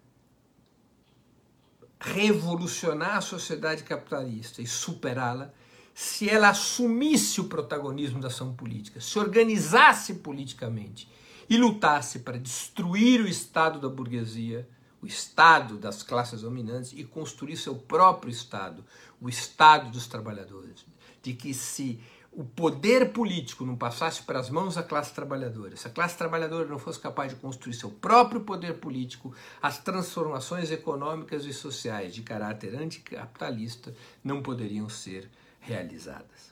revolucionar 2.00 3.18
a 3.18 3.22
sociedade 3.22 3.84
capitalista 3.84 4.62
e 4.62 4.68
superá-la 4.68 5.54
se 5.94 6.30
ela 6.30 6.50
assumisse 6.50 7.42
o 7.42 7.46
protagonismo 7.46 8.20
da 8.20 8.28
ação 8.28 8.56
política, 8.56 9.02
se 9.02 9.20
organizasse 9.20 10.16
politicamente 10.16 11.08
e 11.50 11.58
lutasse 11.58 12.20
para 12.20 12.40
destruir 12.40 13.22
o 13.22 13.28
Estado 13.28 13.80
da 13.80 13.90
burguesia, 13.90 14.68
o 15.02 15.08
Estado 15.08 15.78
das 15.78 16.04
classes 16.04 16.42
dominantes 16.42 16.94
e 16.94 17.04
construir 17.04 17.58
seu 17.58 17.76
próprio 17.76 18.32
Estado, 18.32 18.86
o 19.20 19.28
Estado 19.28 19.90
dos 19.90 20.08
trabalhadores. 20.08 20.86
De 21.22 21.34
que 21.34 21.54
se 21.54 22.00
o 22.32 22.46
poder 22.46 23.12
político 23.12 23.66
não 23.66 23.76
passasse 23.76 24.22
para 24.24 24.40
as 24.40 24.50
mãos 24.50 24.76
da 24.76 24.84
classe 24.84 25.14
trabalhadora, 25.14 25.76
se 25.76 25.88
a 25.88 25.92
classe 25.92 26.18
trabalhadora 26.18 26.66
não 26.66 26.80
fosse 26.80 27.00
capaz 27.00 27.34
de 27.34 27.40
construir 27.40 27.74
seu 27.74 27.90
próprio 27.90 28.42
poder 28.42 28.76
político, 28.76 29.36
as 29.62 29.80
transformações 29.80 30.72
econômicas 30.72 31.46
e 31.46 31.54
sociais 31.54 32.14
de 32.14 32.22
caráter 32.22 32.76
anticapitalista 32.76 33.94
não 34.24 34.42
poderiam 34.42 34.88
ser 34.88 35.30
realizadas. 35.60 36.51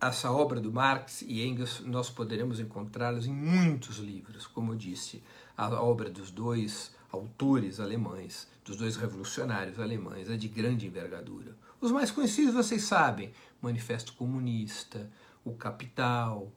Essa 0.00 0.30
obra 0.30 0.60
do 0.60 0.72
Marx 0.72 1.22
e 1.22 1.44
Engels 1.44 1.80
nós 1.80 2.08
poderemos 2.08 2.60
encontrá-las 2.60 3.26
em 3.26 3.32
muitos 3.32 3.96
livros, 3.96 4.46
como 4.46 4.72
eu 4.72 4.76
disse, 4.76 5.22
a 5.56 5.68
obra 5.82 6.08
dos 6.08 6.30
dois 6.30 6.94
autores 7.10 7.80
alemães, 7.80 8.46
dos 8.64 8.76
dois 8.76 8.94
revolucionários 8.94 9.80
alemães, 9.80 10.30
é 10.30 10.36
de 10.36 10.46
grande 10.46 10.86
envergadura. 10.86 11.56
Os 11.80 11.90
mais 11.90 12.12
conhecidos 12.12 12.54
vocês 12.54 12.82
sabem: 12.82 13.32
Manifesto 13.60 14.12
Comunista, 14.12 15.10
O 15.44 15.54
Capital, 15.54 16.52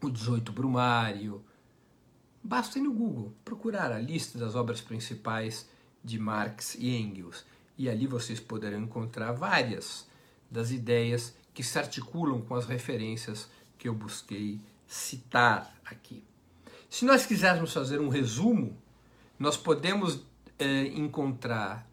O 0.00 0.08
18 0.08 0.52
Brumário. 0.52 1.44
Basta 2.44 2.78
ir 2.78 2.82
no 2.82 2.92
Google 2.92 3.32
procurar 3.44 3.90
a 3.90 3.98
lista 3.98 4.38
das 4.38 4.54
obras 4.54 4.80
principais 4.80 5.68
de 6.02 6.16
Marx 6.16 6.76
e 6.76 6.90
Engels 6.96 7.44
e 7.76 7.88
ali 7.88 8.06
vocês 8.06 8.38
poderão 8.38 8.80
encontrar 8.80 9.32
várias 9.32 10.06
das 10.50 10.70
ideias 10.70 11.34
que 11.54 11.62
se 11.62 11.78
articulam 11.78 12.40
com 12.40 12.54
as 12.54 12.66
referências 12.66 13.48
que 13.78 13.88
eu 13.88 13.94
busquei 13.94 14.60
citar 14.86 15.74
aqui. 15.84 16.22
Se 16.88 17.04
nós 17.04 17.24
quisermos 17.24 17.72
fazer 17.72 18.00
um 18.00 18.08
resumo, 18.08 18.76
nós 19.38 19.56
podemos 19.56 20.20
eh, 20.58 20.86
encontrar 20.94 21.88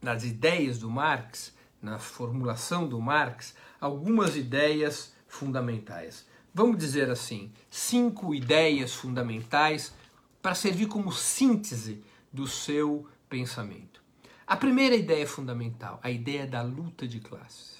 nas 0.00 0.24
ideias 0.24 0.78
do 0.78 0.90
Marx, 0.90 1.52
na 1.82 1.98
formulação 1.98 2.86
do 2.86 3.00
Marx, 3.00 3.54
algumas 3.80 4.36
ideias 4.36 5.12
fundamentais. 5.26 6.26
Vamos 6.52 6.78
dizer 6.78 7.10
assim, 7.10 7.52
cinco 7.68 8.34
ideias 8.34 8.94
fundamentais 8.94 9.92
para 10.40 10.54
servir 10.54 10.86
como 10.86 11.12
síntese 11.12 12.04
do 12.32 12.46
seu 12.46 13.08
pensamento. 13.28 14.02
A 14.46 14.56
primeira 14.56 14.94
ideia 14.94 15.26
fundamental, 15.26 15.98
a 16.02 16.10
ideia 16.10 16.46
da 16.46 16.62
luta 16.62 17.08
de 17.08 17.18
classes. 17.18 17.73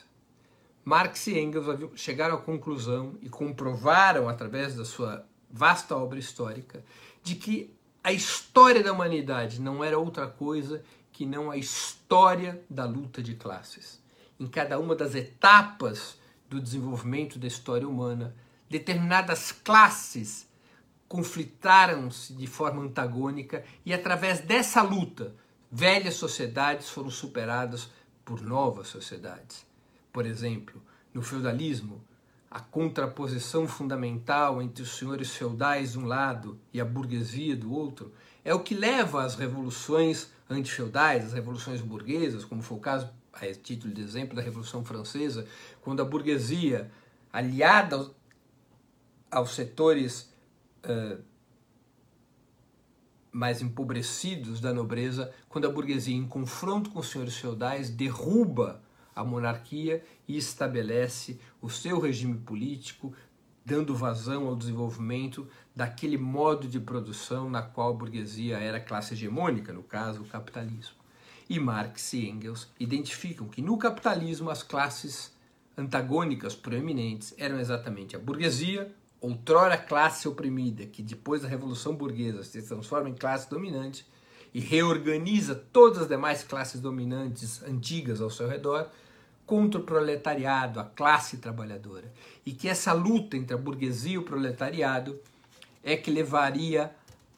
Marx 0.84 1.26
e 1.28 1.38
Engels 1.38 1.90
chegaram 1.94 2.34
à 2.34 2.38
conclusão 2.38 3.16
e 3.22 3.28
comprovaram 3.28 4.28
através 4.28 4.74
da 4.74 4.84
sua 4.84 5.26
vasta 5.50 5.96
obra 5.96 6.18
histórica 6.18 6.84
de 7.22 7.36
que 7.36 7.74
a 8.02 8.12
história 8.12 8.82
da 8.82 8.92
humanidade 8.92 9.60
não 9.60 9.82
era 9.82 9.98
outra 9.98 10.26
coisa 10.26 10.84
que 11.10 11.24
não 11.24 11.50
a 11.50 11.56
história 11.56 12.62
da 12.68 12.84
luta 12.84 13.22
de 13.22 13.34
classes. 13.34 14.02
Em 14.38 14.46
cada 14.46 14.78
uma 14.78 14.94
das 14.94 15.14
etapas 15.14 16.18
do 16.50 16.60
desenvolvimento 16.60 17.38
da 17.38 17.46
história 17.46 17.88
humana, 17.88 18.34
determinadas 18.68 19.52
classes 19.52 20.46
conflitaram-se 21.08 22.34
de 22.34 22.46
forma 22.46 22.82
antagônica 22.82 23.64
e 23.86 23.94
através 23.94 24.40
dessa 24.40 24.82
luta 24.82 25.34
velhas 25.70 26.14
sociedades 26.14 26.90
foram 26.90 27.10
superadas 27.10 27.88
por 28.24 28.42
novas 28.42 28.88
sociedades. 28.88 29.64
Por 30.14 30.26
exemplo, 30.26 30.80
no 31.12 31.23
feudalismo, 31.23 32.00
a 32.49 32.61
contraposição 32.61 33.66
fundamental 33.66 34.62
entre 34.62 34.80
os 34.80 34.97
senhores 34.97 35.35
feudais 35.35 35.90
de 35.90 35.99
um 35.99 36.06
lado 36.06 36.56
e 36.73 36.80
a 36.80 36.85
burguesia 36.85 37.56
do 37.56 37.73
outro 37.73 38.12
é 38.44 38.54
o 38.54 38.61
que 38.61 38.76
leva 38.76 39.25
às 39.25 39.35
revoluções 39.35 40.30
antifeudais, 40.49 41.25
às 41.25 41.33
revoluções 41.33 41.80
burguesas, 41.80 42.44
como 42.44 42.62
foi 42.62 42.76
o 42.76 42.80
caso, 42.80 43.11
a 43.33 43.44
título 43.54 43.92
de 43.92 44.00
exemplo, 44.00 44.37
da 44.37 44.40
Revolução 44.40 44.85
Francesa, 44.85 45.49
quando 45.83 46.00
a 46.00 46.04
burguesia, 46.04 46.92
aliada 47.33 47.97
aos, 47.97 48.12
aos 49.28 49.52
setores 49.56 50.33
uh, 50.85 51.21
mais 53.33 53.61
empobrecidos 53.61 54.61
da 54.61 54.73
nobreza, 54.73 55.35
quando 55.49 55.66
a 55.66 55.71
burguesia, 55.73 56.14
em 56.14 56.28
confronto 56.28 56.90
com 56.90 57.00
os 57.00 57.11
senhores 57.11 57.37
feudais, 57.37 57.90
derruba 57.90 58.80
a 59.14 59.25
monarquia 59.25 60.04
e 60.26 60.37
estabelece 60.37 61.38
o 61.61 61.71
seu 61.71 62.00
regime 62.00 62.38
político, 62.38 63.14
dando 63.64 63.94
vazão 63.94 64.47
ao 64.47 64.56
desenvolvimento 64.56 65.49
daquele 65.75 66.18
modo 66.18 66.68
de 66.68 66.78
produção 66.78 67.49
na 67.49 67.62
qual 67.62 67.90
a 67.90 67.97
burguesia 67.97 68.59
era 68.59 68.80
classe 68.80 69.14
hegemônica, 69.14 69.73
no 69.73 69.83
caso, 69.83 70.23
o 70.23 70.26
capitalismo. 70.26 70.97
E 71.49 71.59
Marx 71.59 72.12
e 72.12 72.28
Engels 72.28 72.68
identificam 72.78 73.49
que 73.49 73.62
no 73.62 73.76
capitalismo 73.76 74.50
as 74.50 74.62
classes 74.62 75.35
antagônicas 75.76 76.54
proeminentes 76.54 77.35
eram 77.37 77.59
exatamente 77.59 78.16
a 78.16 78.18
burguesia, 78.18 78.94
outrora 79.21 79.76
classe 79.76 80.28
oprimida, 80.28 80.87
que 80.87 81.02
depois 81.02 81.42
da 81.42 81.49
Revolução 81.49 81.94
Burguesa 81.94 82.42
se 82.42 82.62
transforma 82.62 83.09
em 83.09 83.14
classe 83.14 83.49
dominante 83.49 84.06
e 84.54 84.61
reorganiza 84.61 85.54
todas 85.73 86.02
as 86.02 86.08
demais 86.08 86.44
classes 86.44 86.80
dominantes 86.80 87.61
antigas 87.64 88.20
ao 88.20 88.30
seu 88.30 88.49
redor, 88.49 88.88
contra 89.44 89.80
o 89.80 89.84
proletariado, 89.84 90.78
a 90.80 90.84
classe 90.84 91.38
trabalhadora. 91.38 92.11
E 92.46 92.52
que 92.52 92.68
essa 92.68 92.92
luta 92.92 93.37
entre 93.37 93.54
a 93.54 93.58
burguesia 93.58 94.14
e 94.14 94.18
o 94.18 94.23
proletariado 94.23 95.18
é 95.82 95.96
que 95.96 96.11
levaria 96.11 96.94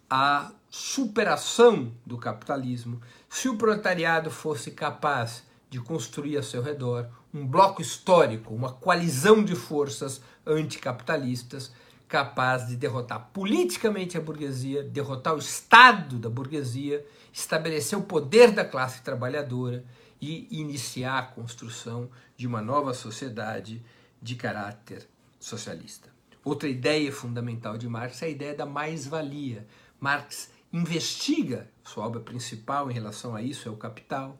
à 0.08 0.52
superação 0.70 1.90
do 2.04 2.18
capitalismo 2.18 3.00
se 3.28 3.48
o 3.48 3.56
proletariado 3.56 4.30
fosse 4.30 4.70
capaz 4.70 5.42
de 5.68 5.80
construir 5.80 6.36
a 6.36 6.42
seu 6.42 6.62
redor 6.62 7.08
um 7.34 7.46
bloco 7.46 7.82
histórico, 7.82 8.54
uma 8.54 8.72
coalizão 8.72 9.42
de 9.42 9.54
forças 9.56 10.20
anticapitalistas 10.46 11.72
capaz 12.08 12.68
de 12.68 12.76
derrotar 12.76 13.30
politicamente 13.32 14.16
a 14.16 14.20
burguesia, 14.20 14.82
derrotar 14.82 15.34
o 15.34 15.38
Estado 15.38 16.18
da 16.18 16.30
burguesia, 16.30 17.04
estabelecer 17.32 17.98
o 17.98 18.02
poder 18.02 18.52
da 18.52 18.64
classe 18.64 19.02
trabalhadora 19.02 19.84
e 20.20 20.46
iniciar 20.50 21.18
a 21.18 21.22
construção 21.22 22.08
de 22.36 22.46
uma 22.46 22.62
nova 22.62 22.94
sociedade 22.94 23.84
de 24.22 24.34
caráter 24.34 25.06
socialista. 25.38 26.08
Outra 26.44 26.68
ideia 26.68 27.12
fundamental 27.12 27.76
de 27.76 27.88
Marx 27.88 28.22
é 28.22 28.26
a 28.26 28.28
ideia 28.30 28.54
da 28.54 28.64
mais-valia. 28.64 29.66
Marx 29.98 30.50
investiga, 30.72 31.68
sua 31.82 32.06
obra 32.06 32.20
principal 32.20 32.90
em 32.90 32.94
relação 32.94 33.34
a 33.34 33.42
isso 33.42 33.68
é 33.68 33.72
o 33.72 33.76
Capital. 33.76 34.38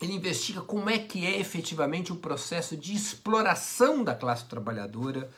Ele 0.00 0.12
investiga 0.12 0.60
como 0.60 0.88
é 0.88 0.98
que 0.98 1.26
é 1.26 1.38
efetivamente 1.38 2.12
o 2.12 2.16
processo 2.16 2.76
de 2.76 2.94
exploração 2.94 4.04
da 4.04 4.14
classe 4.14 4.44
trabalhadora 4.46 5.30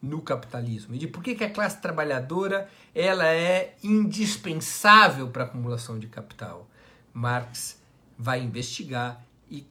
no 0.00 0.22
capitalismo 0.22 0.94
e 0.94 0.98
de 0.98 1.06
por 1.06 1.22
que, 1.22 1.34
que 1.34 1.44
a 1.44 1.50
classe 1.50 1.80
trabalhadora 1.80 2.68
ela 2.94 3.26
é 3.26 3.76
indispensável 3.82 5.28
para 5.28 5.44
a 5.44 5.46
acumulação 5.46 5.98
de 5.98 6.06
capital. 6.06 6.68
Marx 7.12 7.80
vai 8.18 8.42
investigar 8.42 9.24
e 9.50 9.66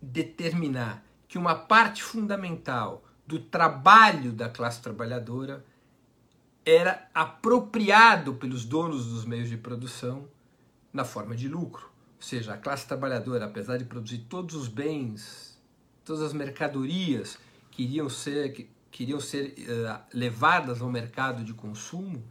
determinar 0.00 1.04
que 1.26 1.38
uma 1.38 1.54
parte 1.54 2.02
fundamental 2.02 3.04
do 3.26 3.40
trabalho 3.40 4.32
da 4.32 4.48
classe 4.48 4.80
trabalhadora 4.80 5.64
era 6.64 7.08
apropriado 7.12 8.34
pelos 8.34 8.64
donos 8.64 9.06
dos 9.06 9.24
meios 9.24 9.48
de 9.48 9.56
produção 9.56 10.28
na 10.92 11.04
forma 11.04 11.34
de 11.34 11.48
lucro. 11.48 11.90
Ou 12.16 12.22
seja, 12.22 12.54
a 12.54 12.56
classe 12.56 12.86
trabalhadora, 12.86 13.44
apesar 13.44 13.76
de 13.76 13.84
produzir 13.84 14.26
todos 14.28 14.54
os 14.54 14.68
bens, 14.68 15.60
todas 16.04 16.22
as 16.22 16.32
mercadorias 16.32 17.38
que 17.70 17.82
iriam 17.82 18.08
ser, 18.08 18.68
queriam 18.96 19.20
ser 19.20 19.54
uh, 19.58 20.00
levadas 20.12 20.80
ao 20.80 20.88
mercado 20.88 21.44
de 21.44 21.52
consumo, 21.52 22.24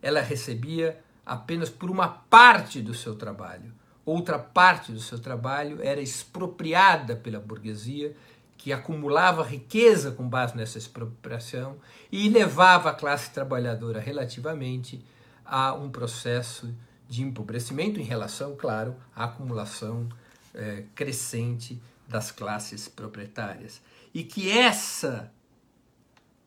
ela 0.00 0.20
recebia 0.20 0.98
apenas 1.24 1.68
por 1.68 1.90
uma 1.90 2.08
parte 2.08 2.80
do 2.80 2.94
seu 2.94 3.14
trabalho 3.14 3.72
outra 4.06 4.38
parte 4.38 4.92
do 4.92 5.00
seu 5.00 5.18
trabalho 5.18 5.82
era 5.82 6.00
expropriada 6.00 7.16
pela 7.16 7.40
burguesia, 7.40 8.16
que 8.56 8.72
acumulava 8.72 9.42
riqueza 9.42 10.12
com 10.12 10.26
base 10.26 10.56
nessa 10.56 10.78
expropriação 10.78 11.76
e 12.10 12.28
levava 12.28 12.90
a 12.90 12.94
classe 12.94 13.30
trabalhadora 13.30 14.00
relativamente 14.00 15.04
a 15.44 15.74
um 15.74 15.90
processo 15.90 16.72
de 17.08 17.22
empobrecimento 17.22 18.00
em 18.00 18.04
relação, 18.04 18.56
claro, 18.56 18.96
à 19.14 19.24
acumulação 19.24 20.08
eh, 20.54 20.84
crescente 20.94 21.80
das 22.08 22.30
classes 22.30 22.88
proprietárias. 22.88 23.80
E 24.14 24.24
que 24.24 24.50
essa 24.50 25.30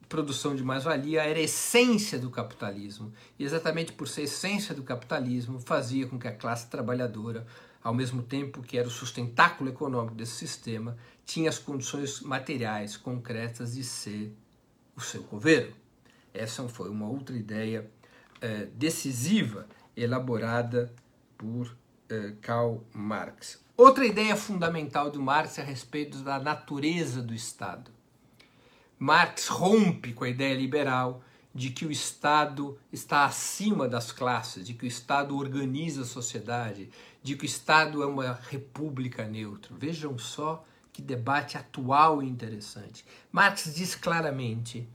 produção 0.09 0.55
de 0.55 0.63
mais-valia 0.63 1.21
era 1.23 1.37
a 1.37 1.43
essência 1.43 2.17
do 2.17 2.31
capitalismo. 2.31 3.13
E 3.37 3.45
exatamente 3.45 3.93
por 3.93 4.07
ser 4.07 4.23
essência 4.23 4.73
do 4.73 4.81
capitalismo, 4.81 5.59
fazia 5.59 6.07
com 6.07 6.17
que 6.17 6.27
a 6.27 6.35
classe 6.35 6.67
trabalhadora, 6.67 7.45
ao 7.81 7.93
mesmo 7.93 8.23
tempo 8.23 8.63
que 8.63 8.77
era 8.77 8.87
o 8.87 8.91
sustentáculo 8.91 9.69
econômico 9.69 10.15
desse 10.15 10.33
sistema, 10.33 10.97
tinha 11.25 11.47
as 11.47 11.59
condições 11.59 12.21
materiais 12.21 12.97
concretas 12.97 13.75
de 13.75 13.83
ser 13.83 14.35
o 14.95 14.99
seu 14.99 15.21
governo. 15.23 15.75
Essa 16.33 16.67
foi 16.67 16.89
uma 16.89 17.07
outra 17.07 17.35
ideia 17.35 17.89
eh, 18.41 18.67
decisiva 18.73 19.67
elaborada 19.95 20.91
por 21.37 21.75
eh, 22.09 22.33
Karl 22.41 22.83
Marx. 22.93 23.59
Outra 23.77 24.05
ideia 24.05 24.35
fundamental 24.35 25.09
do 25.09 25.21
Marx 25.21 25.57
é 25.57 25.61
a 25.61 25.65
respeito 25.65 26.17
da 26.19 26.39
natureza 26.39 27.21
do 27.21 27.33
Estado. 27.33 27.91
Marx 28.99 29.47
rompe 29.47 30.11
com 30.11 30.25
a 30.25 30.29
ideia 30.29 30.53
liberal 30.53 31.23
de 31.55 31.69
que 31.69 31.85
o 31.85 31.91
Estado 31.91 32.77
está 32.91 33.23
acima 33.23 33.87
das 33.87 34.11
classes, 34.11 34.67
de 34.67 34.73
que 34.73 34.83
o 34.83 34.87
Estado 34.87 35.37
organiza 35.37 36.01
a 36.01 36.05
sociedade, 36.05 36.89
de 37.23 37.35
que 37.37 37.43
o 37.43 37.45
Estado 37.45 38.03
é 38.03 38.05
uma 38.05 38.33
república 38.49 39.25
neutra. 39.25 39.73
Vejam 39.75 40.17
só 40.17 40.65
que 40.91 41.01
debate 41.01 41.57
atual 41.57 42.21
e 42.21 42.27
interessante. 42.27 43.05
Marx 43.31 43.73
diz 43.73 43.95
claramente 43.95 44.85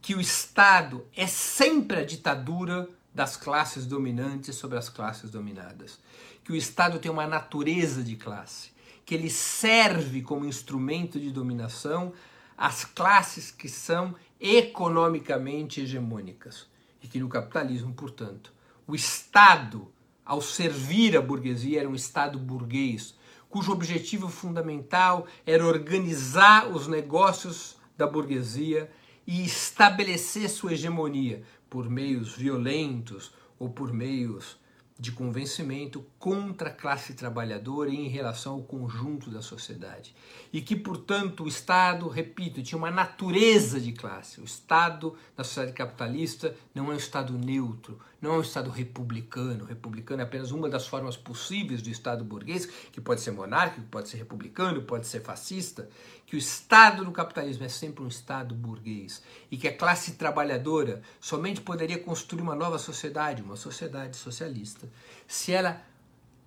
que 0.00 0.14
o 0.14 0.20
Estado 0.20 1.04
é 1.14 1.26
sempre 1.26 1.98
a 1.98 2.04
ditadura 2.04 2.88
das 3.12 3.36
classes 3.36 3.84
dominantes 3.84 4.54
sobre 4.54 4.78
as 4.78 4.88
classes 4.88 5.28
dominadas, 5.28 5.98
que 6.44 6.52
o 6.52 6.56
Estado 6.56 7.00
tem 7.00 7.10
uma 7.10 7.26
natureza 7.26 8.02
de 8.02 8.14
classe, 8.14 8.70
que 9.04 9.12
ele 9.12 9.28
serve 9.28 10.22
como 10.22 10.44
instrumento 10.44 11.18
de 11.18 11.32
dominação 11.32 12.12
as 12.60 12.84
classes 12.84 13.50
que 13.50 13.70
são 13.70 14.14
economicamente 14.38 15.80
hegemônicas 15.80 16.66
e 17.02 17.08
que 17.08 17.18
no 17.18 17.26
capitalismo, 17.26 17.94
portanto, 17.94 18.52
o 18.86 18.94
Estado, 18.94 19.90
ao 20.22 20.42
servir 20.42 21.16
a 21.16 21.22
burguesia, 21.22 21.80
era 21.80 21.88
um 21.88 21.94
Estado 21.94 22.38
burguês, 22.38 23.14
cujo 23.48 23.72
objetivo 23.72 24.28
fundamental 24.28 25.26
era 25.46 25.64
organizar 25.64 26.68
os 26.68 26.86
negócios 26.86 27.78
da 27.96 28.06
burguesia 28.06 28.90
e 29.26 29.42
estabelecer 29.42 30.50
sua 30.50 30.74
hegemonia 30.74 31.42
por 31.70 31.88
meios 31.88 32.36
violentos 32.36 33.32
ou 33.58 33.70
por 33.70 33.90
meios 33.90 34.59
de 35.00 35.12
convencimento 35.12 36.04
contra 36.18 36.68
a 36.68 36.72
classe 36.72 37.14
trabalhadora 37.14 37.88
e 37.88 37.96
em 37.96 38.08
relação 38.08 38.52
ao 38.52 38.62
conjunto 38.62 39.30
da 39.30 39.40
sociedade. 39.40 40.14
E 40.52 40.60
que, 40.60 40.76
portanto, 40.76 41.44
o 41.44 41.48
Estado, 41.48 42.06
repito, 42.06 42.62
tinha 42.62 42.76
uma 42.76 42.90
natureza 42.90 43.80
de 43.80 43.92
classe. 43.92 44.42
O 44.42 44.44
Estado, 44.44 45.16
na 45.34 45.42
sociedade 45.42 45.74
capitalista, 45.74 46.54
não 46.74 46.90
é 46.90 46.94
um 46.94 46.98
Estado 46.98 47.32
neutro, 47.32 47.98
não 48.20 48.34
é 48.34 48.38
um 48.38 48.42
Estado 48.42 48.70
republicano. 48.70 49.64
Republicano 49.64 50.20
é 50.20 50.24
apenas 50.24 50.50
uma 50.50 50.68
das 50.68 50.86
formas 50.86 51.16
possíveis 51.16 51.80
do 51.80 51.88
Estado 51.88 52.22
burguês, 52.22 52.66
que 52.92 53.00
pode 53.00 53.20
ser 53.20 53.30
monárquico, 53.30 53.86
pode 53.90 54.08
ser 54.08 54.18
republicano, 54.18 54.82
pode 54.82 55.06
ser 55.06 55.20
fascista. 55.20 55.88
Que 56.26 56.36
o 56.36 56.38
Estado 56.38 57.04
do 57.04 57.12
capitalismo 57.12 57.64
é 57.64 57.68
sempre 57.68 58.04
um 58.04 58.08
Estado 58.08 58.54
burguês. 58.54 59.22
E 59.50 59.56
que 59.56 59.66
a 59.66 59.76
classe 59.76 60.12
trabalhadora 60.12 61.02
somente 61.18 61.60
poderia 61.60 61.98
construir 61.98 62.42
uma 62.42 62.54
nova 62.54 62.78
sociedade, 62.78 63.42
uma 63.42 63.56
sociedade 63.56 64.16
socialista, 64.16 64.88
se 65.26 65.52
ela 65.52 65.82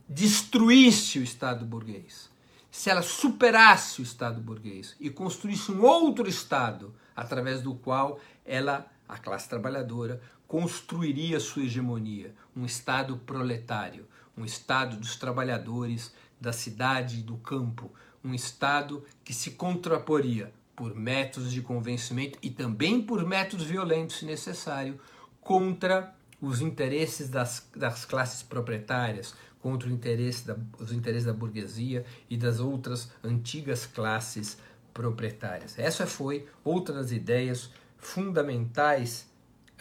destruísse 0.08 1.20
o 1.20 1.24
Estado 1.24 1.66
burguês. 1.66 2.32
Se 2.70 2.90
ela 2.90 3.02
superasse 3.02 4.02
o 4.02 4.04
Estado 4.04 4.42
burguês 4.42 4.96
e 5.00 5.10
construísse 5.10 5.72
um 5.72 5.84
outro 5.84 6.28
Estado 6.28 6.94
através 7.16 7.62
do 7.62 7.76
qual 7.76 8.20
ela, 8.46 8.88
a 9.08 9.18
classe 9.18 9.48
trabalhadora, 9.48 10.22
construiria 10.48 11.40
sua 11.40 11.64
hegemonia, 11.64 12.34
um 12.56 12.66
Estado 12.66 13.18
proletário, 13.18 14.08
um 14.38 14.46
Estado 14.46 14.98
dos 14.98 15.16
trabalhadores, 15.16 16.14
da 16.40 16.52
cidade 16.52 17.20
e 17.20 17.24
do 17.24 17.38
campo, 17.38 17.92
um 18.24 18.34
Estado 18.34 19.04
que 19.24 19.34
se 19.34 19.52
contraporia 19.52 20.54
por 20.76 20.96
métodos 20.96 21.52
de 21.52 21.62
convencimento 21.62 22.38
e 22.42 22.50
também 22.50 23.02
por 23.02 23.26
métodos 23.26 23.66
violentos, 23.66 24.18
se 24.18 24.26
necessário, 24.26 25.00
contra 25.40 26.14
os 26.42 26.62
interesses 26.62 27.30
das, 27.30 27.68
das 27.76 28.06
classes 28.06 28.44
proprietárias, 28.44 29.34
contra 29.62 29.90
interesse 29.90 30.46
da, 30.46 30.58
os 30.78 30.92
interesses 30.92 31.26
da 31.26 31.34
burguesia 31.34 32.06
e 32.30 32.36
das 32.36 32.60
outras 32.60 33.10
antigas 33.24 33.86
classes 33.86 34.58
proprietárias. 34.94 35.80
Essa 35.80 36.06
foi 36.06 36.46
outra 36.64 36.96
das 36.96 37.12
ideias 37.12 37.72
fundamentais 37.98 39.26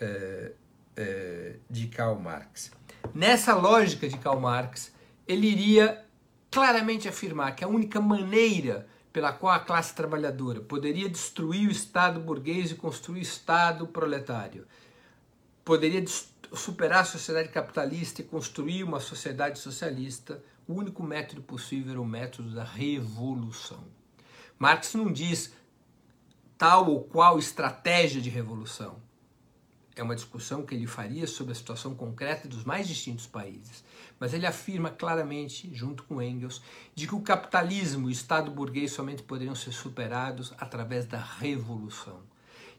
eh, 0.03 0.53
eh, 0.97 1.57
de 1.71 1.87
Karl 1.87 2.19
Marx. 2.19 2.73
Nessa 3.15 3.55
lógica 3.55 4.09
de 4.09 4.19
Karl 4.19 4.41
Marx, 4.41 4.93
ele 5.29 5.47
iria 5.47 6.05
claramente 6.51 7.09
afirmar 7.09 7.55
que 7.55 7.65
a 7.65 7.69
única 7.69 8.01
maneira 8.01 8.87
pela 9.13 9.33
qual 9.33 9.55
a 9.55 9.61
classe 9.61 9.95
trabalhadora 9.95 10.61
poderia 10.61 11.09
destruir 11.09 11.69
o 11.69 11.71
Estado 11.71 12.19
burguês 12.19 12.71
e 12.71 12.75
construir 12.75 13.21
o 13.21 13.23
Estado 13.23 13.87
proletário, 13.87 14.67
poderia 15.65 16.03
superar 16.53 17.01
a 17.01 17.05
sociedade 17.05 17.51
capitalista 17.51 18.23
e 18.23 18.25
construir 18.25 18.83
uma 18.83 19.01
sociedade 19.01 19.59
socialista, 19.59 20.43
o 20.67 20.75
único 20.75 21.03
método 21.03 21.43
possível 21.43 21.93
era 21.93 22.01
o 22.01 22.07
método 22.07 22.55
da 22.55 22.65
revolução. 22.65 23.85
Marx 24.59 24.95
não 24.95 25.13
diz 25.13 25.53
tal 26.57 26.89
ou 26.89 27.05
qual 27.05 27.39
estratégia 27.39 28.21
de 28.21 28.31
revolução. 28.31 28.97
É 29.95 30.03
uma 30.03 30.15
discussão 30.15 30.65
que 30.65 30.75
ele 30.75 30.87
faria 30.87 31.27
sobre 31.27 31.53
a 31.53 31.55
situação 31.55 31.95
concreta 31.95 32.49
dos 32.49 32.65
mais 32.65 32.89
distintos 32.89 33.27
países. 33.27 33.85
Mas 34.19 34.33
ele 34.33 34.47
afirma 34.47 34.91
claramente, 34.91 35.71
junto 35.75 36.05
com 36.05 36.23
Engels, 36.23 36.63
de 36.95 37.07
que 37.07 37.15
o 37.15 37.21
capitalismo 37.21 38.09
e 38.09 38.11
o 38.11 38.13
Estado 38.13 38.51
burguês 38.51 38.93
somente 38.93 39.23
poderiam 39.23 39.55
ser 39.55 39.73
superados 39.73 40.55
através 40.59 41.05
da 41.05 41.19
revolução. 41.19 42.21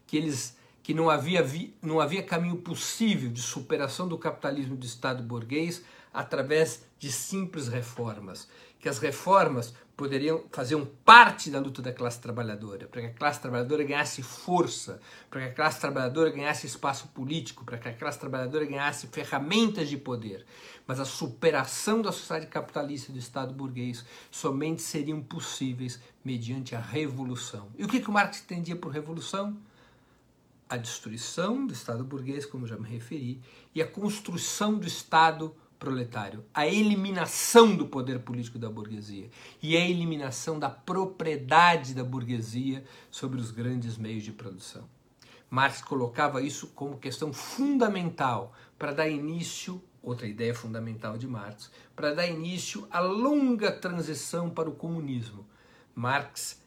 Que 0.06 0.16
eles 0.16 0.56
que 0.82 0.92
não 0.92 1.08
havia, 1.08 1.42
não 1.80 1.98
havia 1.98 2.22
caminho 2.22 2.56
possível 2.56 3.30
de 3.30 3.40
superação 3.40 4.06
do 4.06 4.18
capitalismo 4.18 4.76
do 4.76 4.84
Estado 4.84 5.22
burguês 5.22 5.82
através 6.12 6.84
de 6.98 7.10
simples 7.10 7.68
reformas, 7.68 8.46
que 8.78 8.88
as 8.88 8.98
reformas 8.98 9.74
poderiam 9.96 10.44
fazer 10.50 10.74
um 10.74 10.84
parte 10.84 11.50
da 11.50 11.60
luta 11.60 11.80
da 11.80 11.92
classe 11.92 12.20
trabalhadora, 12.20 12.86
para 12.86 13.00
que 13.00 13.06
a 13.06 13.12
classe 13.12 13.40
trabalhadora 13.40 13.84
ganhasse 13.84 14.22
força, 14.22 15.00
para 15.30 15.42
que 15.42 15.46
a 15.48 15.52
classe 15.52 15.80
trabalhadora 15.80 16.30
ganhasse 16.30 16.66
espaço 16.66 17.08
político, 17.08 17.64
para 17.64 17.78
que 17.78 17.88
a 17.88 17.94
classe 17.94 18.18
trabalhadora 18.18 18.64
ganhasse 18.64 19.06
ferramentas 19.06 19.88
de 19.88 19.96
poder. 19.96 20.44
Mas 20.86 20.98
a 20.98 21.04
superação 21.04 22.02
da 22.02 22.10
sociedade 22.10 22.46
capitalista 22.46 23.10
e 23.10 23.14
do 23.14 23.20
Estado 23.20 23.54
burguês 23.54 24.04
somente 24.30 24.82
seriam 24.82 25.22
possíveis 25.22 26.00
mediante 26.24 26.74
a 26.74 26.80
revolução. 26.80 27.68
E 27.78 27.84
o 27.84 27.88
que, 27.88 28.00
que 28.00 28.10
o 28.10 28.12
Marx 28.12 28.40
entendia 28.40 28.76
por 28.76 28.92
revolução? 28.92 29.56
a 30.68 30.76
destruição 30.76 31.66
do 31.66 31.72
Estado 31.72 32.02
burguês, 32.02 32.46
como 32.46 32.66
já 32.66 32.76
me 32.76 32.88
referi, 32.88 33.40
e 33.74 33.82
a 33.82 33.86
construção 33.86 34.78
do 34.78 34.86
Estado 34.86 35.54
proletário, 35.78 36.44
a 36.54 36.66
eliminação 36.66 37.76
do 37.76 37.86
poder 37.86 38.20
político 38.20 38.58
da 38.58 38.70
burguesia 38.70 39.30
e 39.62 39.76
a 39.76 39.80
eliminação 39.80 40.58
da 40.58 40.70
propriedade 40.70 41.94
da 41.94 42.04
burguesia 42.04 42.84
sobre 43.10 43.40
os 43.40 43.50
grandes 43.50 43.96
meios 43.96 44.22
de 44.22 44.32
produção. 44.32 44.88
Marx 45.50 45.82
colocava 45.82 46.42
isso 46.42 46.68
como 46.68 46.98
questão 46.98 47.32
fundamental 47.32 48.52
para 48.78 48.92
dar 48.92 49.08
início, 49.08 49.82
outra 50.02 50.26
ideia 50.26 50.54
fundamental 50.54 51.16
de 51.16 51.26
Marx, 51.26 51.70
para 51.94 52.14
dar 52.14 52.26
início 52.26 52.86
à 52.90 53.00
longa 53.00 53.70
transição 53.70 54.50
para 54.50 54.68
o 54.68 54.74
comunismo. 54.74 55.46
Marx 55.94 56.60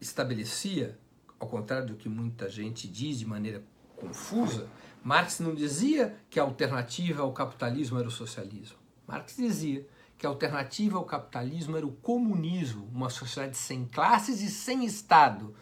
estabelecia 0.00 0.98
ao 1.38 1.48
contrário 1.48 1.88
do 1.88 1.94
que 1.94 2.08
muita 2.08 2.48
gente 2.48 2.88
diz 2.88 3.18
de 3.18 3.26
maneira 3.26 3.62
confusa, 3.96 4.68
Marx 5.02 5.40
não 5.40 5.54
dizia 5.54 6.16
que 6.28 6.40
a 6.40 6.42
alternativa 6.42 7.22
ao 7.22 7.32
capitalismo 7.32 7.98
era 7.98 8.08
o 8.08 8.10
socialismo. 8.10 8.76
Marx 9.06 9.36
dizia 9.36 9.86
que 10.18 10.26
a 10.26 10.28
alternativa 10.28 10.98
ao 10.98 11.04
capitalismo 11.04 11.76
era 11.76 11.86
o 11.86 11.92
comunismo, 11.92 12.88
uma 12.92 13.10
sociedade 13.10 13.56
sem 13.56 13.84
classes 13.84 14.40
e 14.40 14.50
sem 14.50 14.84
Estado, 14.84 15.54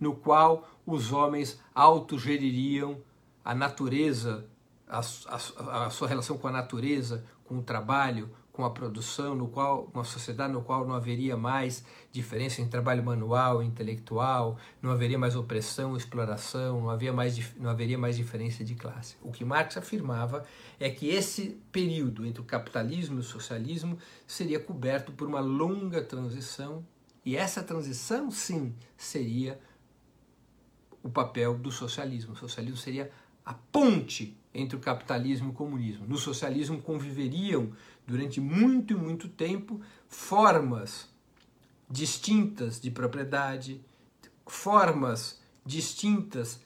no 0.00 0.14
qual 0.14 0.68
os 0.86 1.12
homens 1.12 1.60
autogeririam 1.74 3.00
a 3.44 3.54
natureza, 3.54 4.46
a, 4.88 5.00
a, 5.00 5.86
a 5.86 5.90
sua 5.90 6.08
relação 6.08 6.38
com 6.38 6.48
a 6.48 6.52
natureza, 6.52 7.24
com 7.44 7.58
o 7.58 7.62
trabalho, 7.62 8.34
com 8.58 8.64
a 8.64 8.70
produção, 8.70 9.36
no 9.36 9.46
qual 9.46 9.88
uma 9.94 10.02
sociedade 10.02 10.52
no 10.52 10.60
qual 10.60 10.84
não 10.84 10.96
haveria 10.96 11.36
mais 11.36 11.84
diferença 12.10 12.60
em 12.60 12.66
trabalho 12.66 13.04
manual, 13.04 13.62
intelectual, 13.62 14.58
não 14.82 14.90
haveria 14.90 15.16
mais 15.16 15.36
opressão, 15.36 15.96
exploração, 15.96 16.80
não, 16.80 16.90
havia 16.90 17.12
mais, 17.12 17.54
não 17.54 17.70
haveria 17.70 17.96
mais 17.96 18.16
diferença 18.16 18.64
de 18.64 18.74
classe. 18.74 19.14
O 19.22 19.30
que 19.30 19.44
Marx 19.44 19.76
afirmava 19.76 20.44
é 20.80 20.90
que 20.90 21.08
esse 21.08 21.56
período 21.70 22.26
entre 22.26 22.42
o 22.42 22.44
capitalismo 22.44 23.18
e 23.18 23.20
o 23.20 23.22
socialismo 23.22 23.96
seria 24.26 24.58
coberto 24.58 25.12
por 25.12 25.28
uma 25.28 25.38
longa 25.38 26.02
transição 26.02 26.84
e 27.24 27.36
essa 27.36 27.62
transição, 27.62 28.28
sim, 28.28 28.74
seria 28.96 29.60
o 31.00 31.08
papel 31.08 31.56
do 31.56 31.70
socialismo. 31.70 32.32
O 32.32 32.36
socialismo 32.36 32.76
seria 32.76 33.08
a 33.46 33.54
ponte 33.54 34.36
entre 34.52 34.76
o 34.76 34.80
capitalismo 34.80 35.48
e 35.48 35.50
o 35.50 35.54
comunismo. 35.54 36.06
No 36.06 36.16
socialismo 36.16 36.80
conviveriam 36.80 37.72
durante 38.06 38.40
muito 38.40 38.94
e 38.94 38.96
muito 38.96 39.28
tempo 39.28 39.80
formas 40.08 41.08
distintas 41.88 42.80
de 42.80 42.90
propriedade, 42.90 43.80
formas 44.46 45.40
distintas 45.64 46.60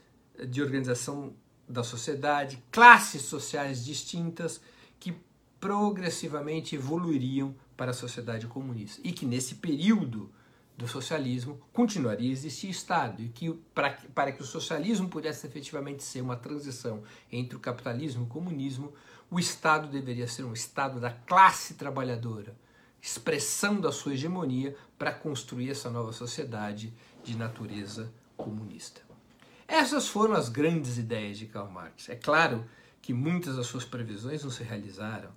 de 0.49 0.63
organização 0.63 1.35
da 1.69 1.83
sociedade, 1.83 2.63
classes 2.71 3.23
sociais 3.23 3.85
distintas 3.85 4.61
que 4.99 5.15
progressivamente 5.61 6.75
evoluiriam 6.75 7.55
para 7.77 7.93
a 7.93 7.95
sociedade 7.95 8.47
comunista. 8.47 9.01
E 9.05 9.13
que 9.13 9.25
nesse 9.25 9.57
período 9.57 10.31
do 10.83 10.89
socialismo 10.89 11.61
continuaria 11.73 12.29
a 12.29 12.33
existir 12.33 12.69
Estado 12.69 13.23
e 13.23 13.29
que 13.29 13.53
para, 13.73 13.97
para 14.13 14.33
que 14.33 14.43
o 14.43 14.45
socialismo 14.45 15.09
pudesse 15.09 15.47
efetivamente 15.47 16.03
ser 16.03 16.21
uma 16.21 16.37
transição 16.37 17.05
entre 17.31 17.57
o 17.57 17.61
capitalismo 17.61 18.23
e 18.23 18.27
o 18.27 18.29
comunismo, 18.29 18.93
o 19.31 19.39
Estado 19.39 19.87
deveria 19.87 20.27
ser 20.27 20.43
um 20.43 20.53
Estado 20.53 20.99
da 20.99 21.13
classe 21.13 21.75
trabalhadora, 21.75 22.57
expressão 23.01 23.81
da 23.81 23.93
sua 23.93 24.15
hegemonia 24.15 24.77
para 24.99 25.13
construir 25.13 25.71
essa 25.71 25.89
nova 25.89 26.13
sociedade 26.13 26.93
de 27.23 27.37
natureza 27.37 28.13
comunista. 28.37 29.03
Essas 29.69 30.09
foram 30.09 30.35
as 30.35 30.49
grandes 30.49 30.99
ideias 30.99 31.39
de 31.39 31.47
Karl 31.47 31.71
Marx. 31.71 32.09
É 32.09 32.17
claro 32.17 32.67
que 33.01 33.15
muitas 33.15 33.57
das 33.57 33.69
suas 33.69 33.85
previsões 33.85 34.43
não 34.43 34.51
se 34.51 34.65
realizaram. 34.65 35.31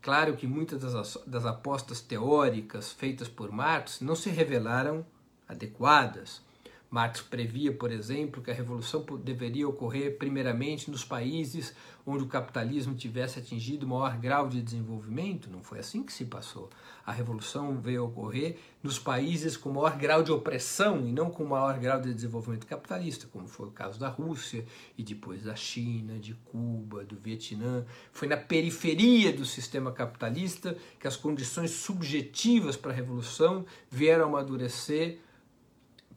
Claro 0.00 0.36
que 0.36 0.46
muitas 0.46 0.80
das, 0.80 1.18
das 1.26 1.44
apostas 1.44 2.00
teóricas 2.00 2.92
feitas 2.92 3.28
por 3.28 3.50
Marx 3.50 4.00
não 4.00 4.14
se 4.14 4.30
revelaram 4.30 5.04
adequadas. 5.48 6.42
Marx 6.90 7.20
previa, 7.20 7.72
por 7.72 7.92
exemplo, 7.92 8.42
que 8.42 8.50
a 8.50 8.54
revolução 8.54 9.04
deveria 9.22 9.68
ocorrer 9.68 10.16
primeiramente 10.16 10.90
nos 10.90 11.04
países 11.04 11.74
onde 12.06 12.24
o 12.24 12.26
capitalismo 12.26 12.94
tivesse 12.94 13.38
atingido 13.38 13.86
maior 13.86 14.16
grau 14.16 14.48
de 14.48 14.62
desenvolvimento. 14.62 15.50
Não 15.50 15.62
foi 15.62 15.80
assim 15.80 16.02
que 16.02 16.12
se 16.12 16.24
passou. 16.24 16.70
A 17.04 17.12
revolução 17.12 17.78
veio 17.78 18.06
ocorrer 18.06 18.56
nos 18.82 18.98
países 18.98 19.54
com 19.54 19.70
maior 19.70 19.98
grau 19.98 20.22
de 20.22 20.32
opressão 20.32 21.06
e 21.06 21.12
não 21.12 21.30
com 21.30 21.44
maior 21.44 21.78
grau 21.78 22.00
de 22.00 22.14
desenvolvimento 22.14 22.66
capitalista, 22.66 23.26
como 23.30 23.46
foi 23.46 23.68
o 23.68 23.72
caso 23.72 24.00
da 24.00 24.08
Rússia 24.08 24.64
e 24.96 25.02
depois 25.02 25.42
da 25.42 25.54
China, 25.54 26.18
de 26.18 26.32
Cuba, 26.32 27.04
do 27.04 27.16
Vietnã. 27.16 27.84
Foi 28.10 28.26
na 28.26 28.38
periferia 28.38 29.30
do 29.30 29.44
sistema 29.44 29.92
capitalista 29.92 30.74
que 30.98 31.06
as 31.06 31.16
condições 31.16 31.72
subjetivas 31.72 32.78
para 32.78 32.92
a 32.92 32.94
revolução 32.94 33.66
vieram 33.90 34.24
amadurecer 34.28 35.18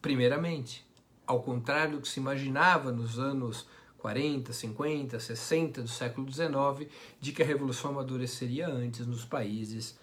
primeiramente. 0.02 0.86
Ao 1.26 1.42
contrário 1.42 1.98
do 1.98 2.02
que 2.02 2.08
se 2.08 2.20
imaginava 2.20 2.92
nos 2.92 3.20
anos 3.20 3.68
40, 4.00 4.52
50, 4.52 5.20
60 5.20 5.82
do 5.84 5.88
século 5.88 6.30
XIX, 6.32 6.92
de 7.20 7.32
que 7.32 7.44
a 7.44 7.46
revolução 7.46 7.92
amadureceria 7.92 8.68
antes 8.68 9.06
nos 9.06 9.24
países 9.24 9.98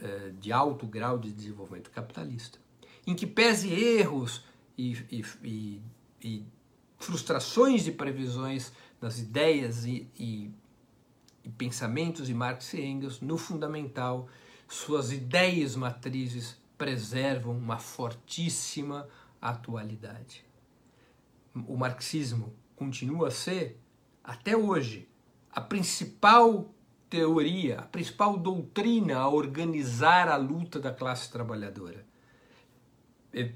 eh, 0.00 0.32
de 0.40 0.52
alto 0.52 0.86
grau 0.86 1.18
de 1.18 1.30
desenvolvimento 1.30 1.90
capitalista. 1.90 2.58
Em 3.06 3.14
que 3.14 3.26
pese 3.26 3.72
erros 3.72 4.44
e, 4.76 4.92
e, 5.10 5.24
e, 5.44 5.82
e 6.22 6.46
frustrações 6.98 7.84
de 7.84 7.92
previsões 7.92 8.72
nas 9.00 9.18
ideias 9.18 9.84
e, 9.84 10.08
pensamentos 11.56 12.26
de 12.26 12.34
Marx 12.34 12.72
e 12.74 12.80
Engels, 12.80 13.20
no 13.20 13.38
fundamental, 13.38 14.28
suas 14.68 15.12
ideias 15.12 15.76
matrizes 15.76 16.56
preservam 16.76 17.56
uma 17.56 17.78
fortíssima 17.78 19.08
atualidade. 19.50 20.44
O 21.66 21.76
marxismo 21.76 22.54
continua 22.74 23.28
a 23.28 23.30
ser, 23.30 23.80
até 24.22 24.56
hoje, 24.56 25.08
a 25.50 25.60
principal 25.60 26.74
teoria, 27.08 27.78
a 27.78 27.82
principal 27.82 28.36
doutrina 28.36 29.18
a 29.18 29.28
organizar 29.28 30.28
a 30.28 30.36
luta 30.36 30.78
da 30.78 30.92
classe 30.92 31.30
trabalhadora. 31.30 32.04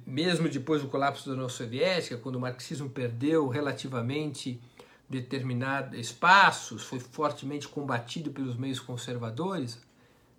Mesmo 0.07 0.49
depois 0.49 0.83
do 0.83 0.89
colapso 0.89 1.27
da 1.27 1.35
União 1.35 1.49
Soviética, 1.49 2.17
quando 2.17 2.37
o 2.37 2.41
marxismo 2.41 2.89
perdeu 2.89 3.49
relativamente 3.49 4.61
determinados 5.09 5.99
espaços, 5.99 6.85
foi 6.85 7.01
fortemente 7.01 7.67
combatido 7.67 8.31
pelos 8.31 8.57
meios 8.57 8.79
conservadores, 8.79 9.81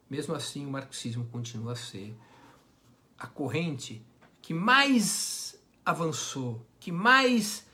mesmo 0.09 0.33
assim 0.33 0.65
o 0.65 0.71
marxismo 0.71 1.25
continua 1.25 1.73
a 1.73 1.75
ser 1.75 2.15
a 3.17 3.27
corrente 3.27 4.03
que 4.41 4.53
mais 4.53 5.40
avançou, 5.86 6.65
que 6.80 6.91
mais 6.91 7.65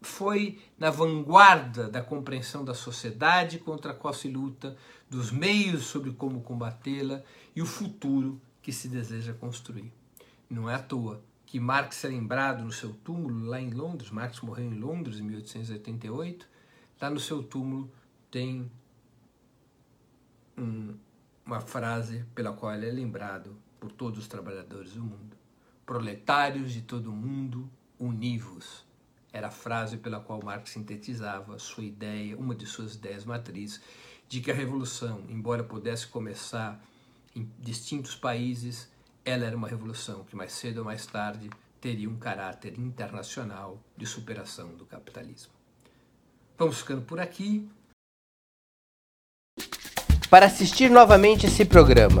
foi 0.00 0.60
na 0.78 0.90
vanguarda 0.90 1.88
da 1.88 2.00
compreensão 2.00 2.64
da 2.64 2.74
sociedade 2.74 3.58
contra 3.58 3.92
a 3.92 3.94
qual 3.94 4.14
se 4.14 4.28
luta, 4.28 4.76
dos 5.10 5.30
meios 5.30 5.84
sobre 5.86 6.12
como 6.12 6.42
combatê-la 6.42 7.22
e 7.56 7.62
o 7.62 7.66
futuro 7.66 8.40
que 8.62 8.72
se 8.72 8.88
deseja 8.88 9.32
construir. 9.32 9.92
Não 10.48 10.68
é 10.68 10.74
à 10.74 10.78
toa 10.78 11.22
que 11.46 11.58
Marx 11.58 12.04
é 12.04 12.08
lembrado 12.08 12.62
no 12.62 12.70
seu 12.70 12.92
túmulo 12.92 13.46
lá 13.46 13.58
em 13.58 13.70
Londres, 13.70 14.10
Marx 14.10 14.40
morreu 14.42 14.66
em 14.66 14.78
Londres 14.78 15.18
em 15.18 15.22
1888, 15.22 16.46
lá 17.00 17.08
no 17.08 17.18
seu 17.18 17.42
túmulo 17.42 17.90
tem 18.30 18.70
um, 20.58 20.94
uma 21.46 21.60
frase 21.60 22.26
pela 22.34 22.52
qual 22.52 22.74
ele 22.74 22.86
é 22.86 22.92
lembrado 22.92 23.56
por 23.80 23.90
todos 23.90 24.18
os 24.18 24.28
trabalhadores 24.28 24.92
do 24.92 25.02
mundo. 25.02 25.37
Proletários 25.88 26.70
de 26.70 26.82
todo 26.82 27.10
mundo, 27.10 27.66
univos 27.98 28.84
era 29.32 29.46
a 29.46 29.50
frase 29.50 29.96
pela 29.96 30.20
qual 30.20 30.38
Marx 30.44 30.68
sintetizava 30.68 31.58
sua 31.58 31.82
ideia, 31.82 32.36
uma 32.36 32.54
de 32.54 32.66
suas 32.66 32.96
ideias 32.96 33.24
matrizes, 33.24 33.80
de 34.28 34.42
que 34.42 34.50
a 34.50 34.54
revolução, 34.54 35.24
embora 35.30 35.64
pudesse 35.64 36.06
começar 36.06 36.78
em 37.34 37.50
distintos 37.58 38.14
países, 38.14 38.90
ela 39.24 39.46
era 39.46 39.56
uma 39.56 39.66
revolução 39.66 40.24
que 40.24 40.36
mais 40.36 40.52
cedo 40.52 40.80
ou 40.80 40.84
mais 40.84 41.06
tarde 41.06 41.48
teria 41.80 42.10
um 42.10 42.18
caráter 42.18 42.78
internacional 42.78 43.82
de 43.96 44.04
superação 44.04 44.74
do 44.74 44.84
capitalismo. 44.84 45.52
Vamos 46.58 46.80
ficando 46.80 47.00
por 47.00 47.18
aqui. 47.18 47.66
Para 50.28 50.44
assistir 50.44 50.90
novamente 50.90 51.46
esse 51.46 51.64
programa 51.64 52.20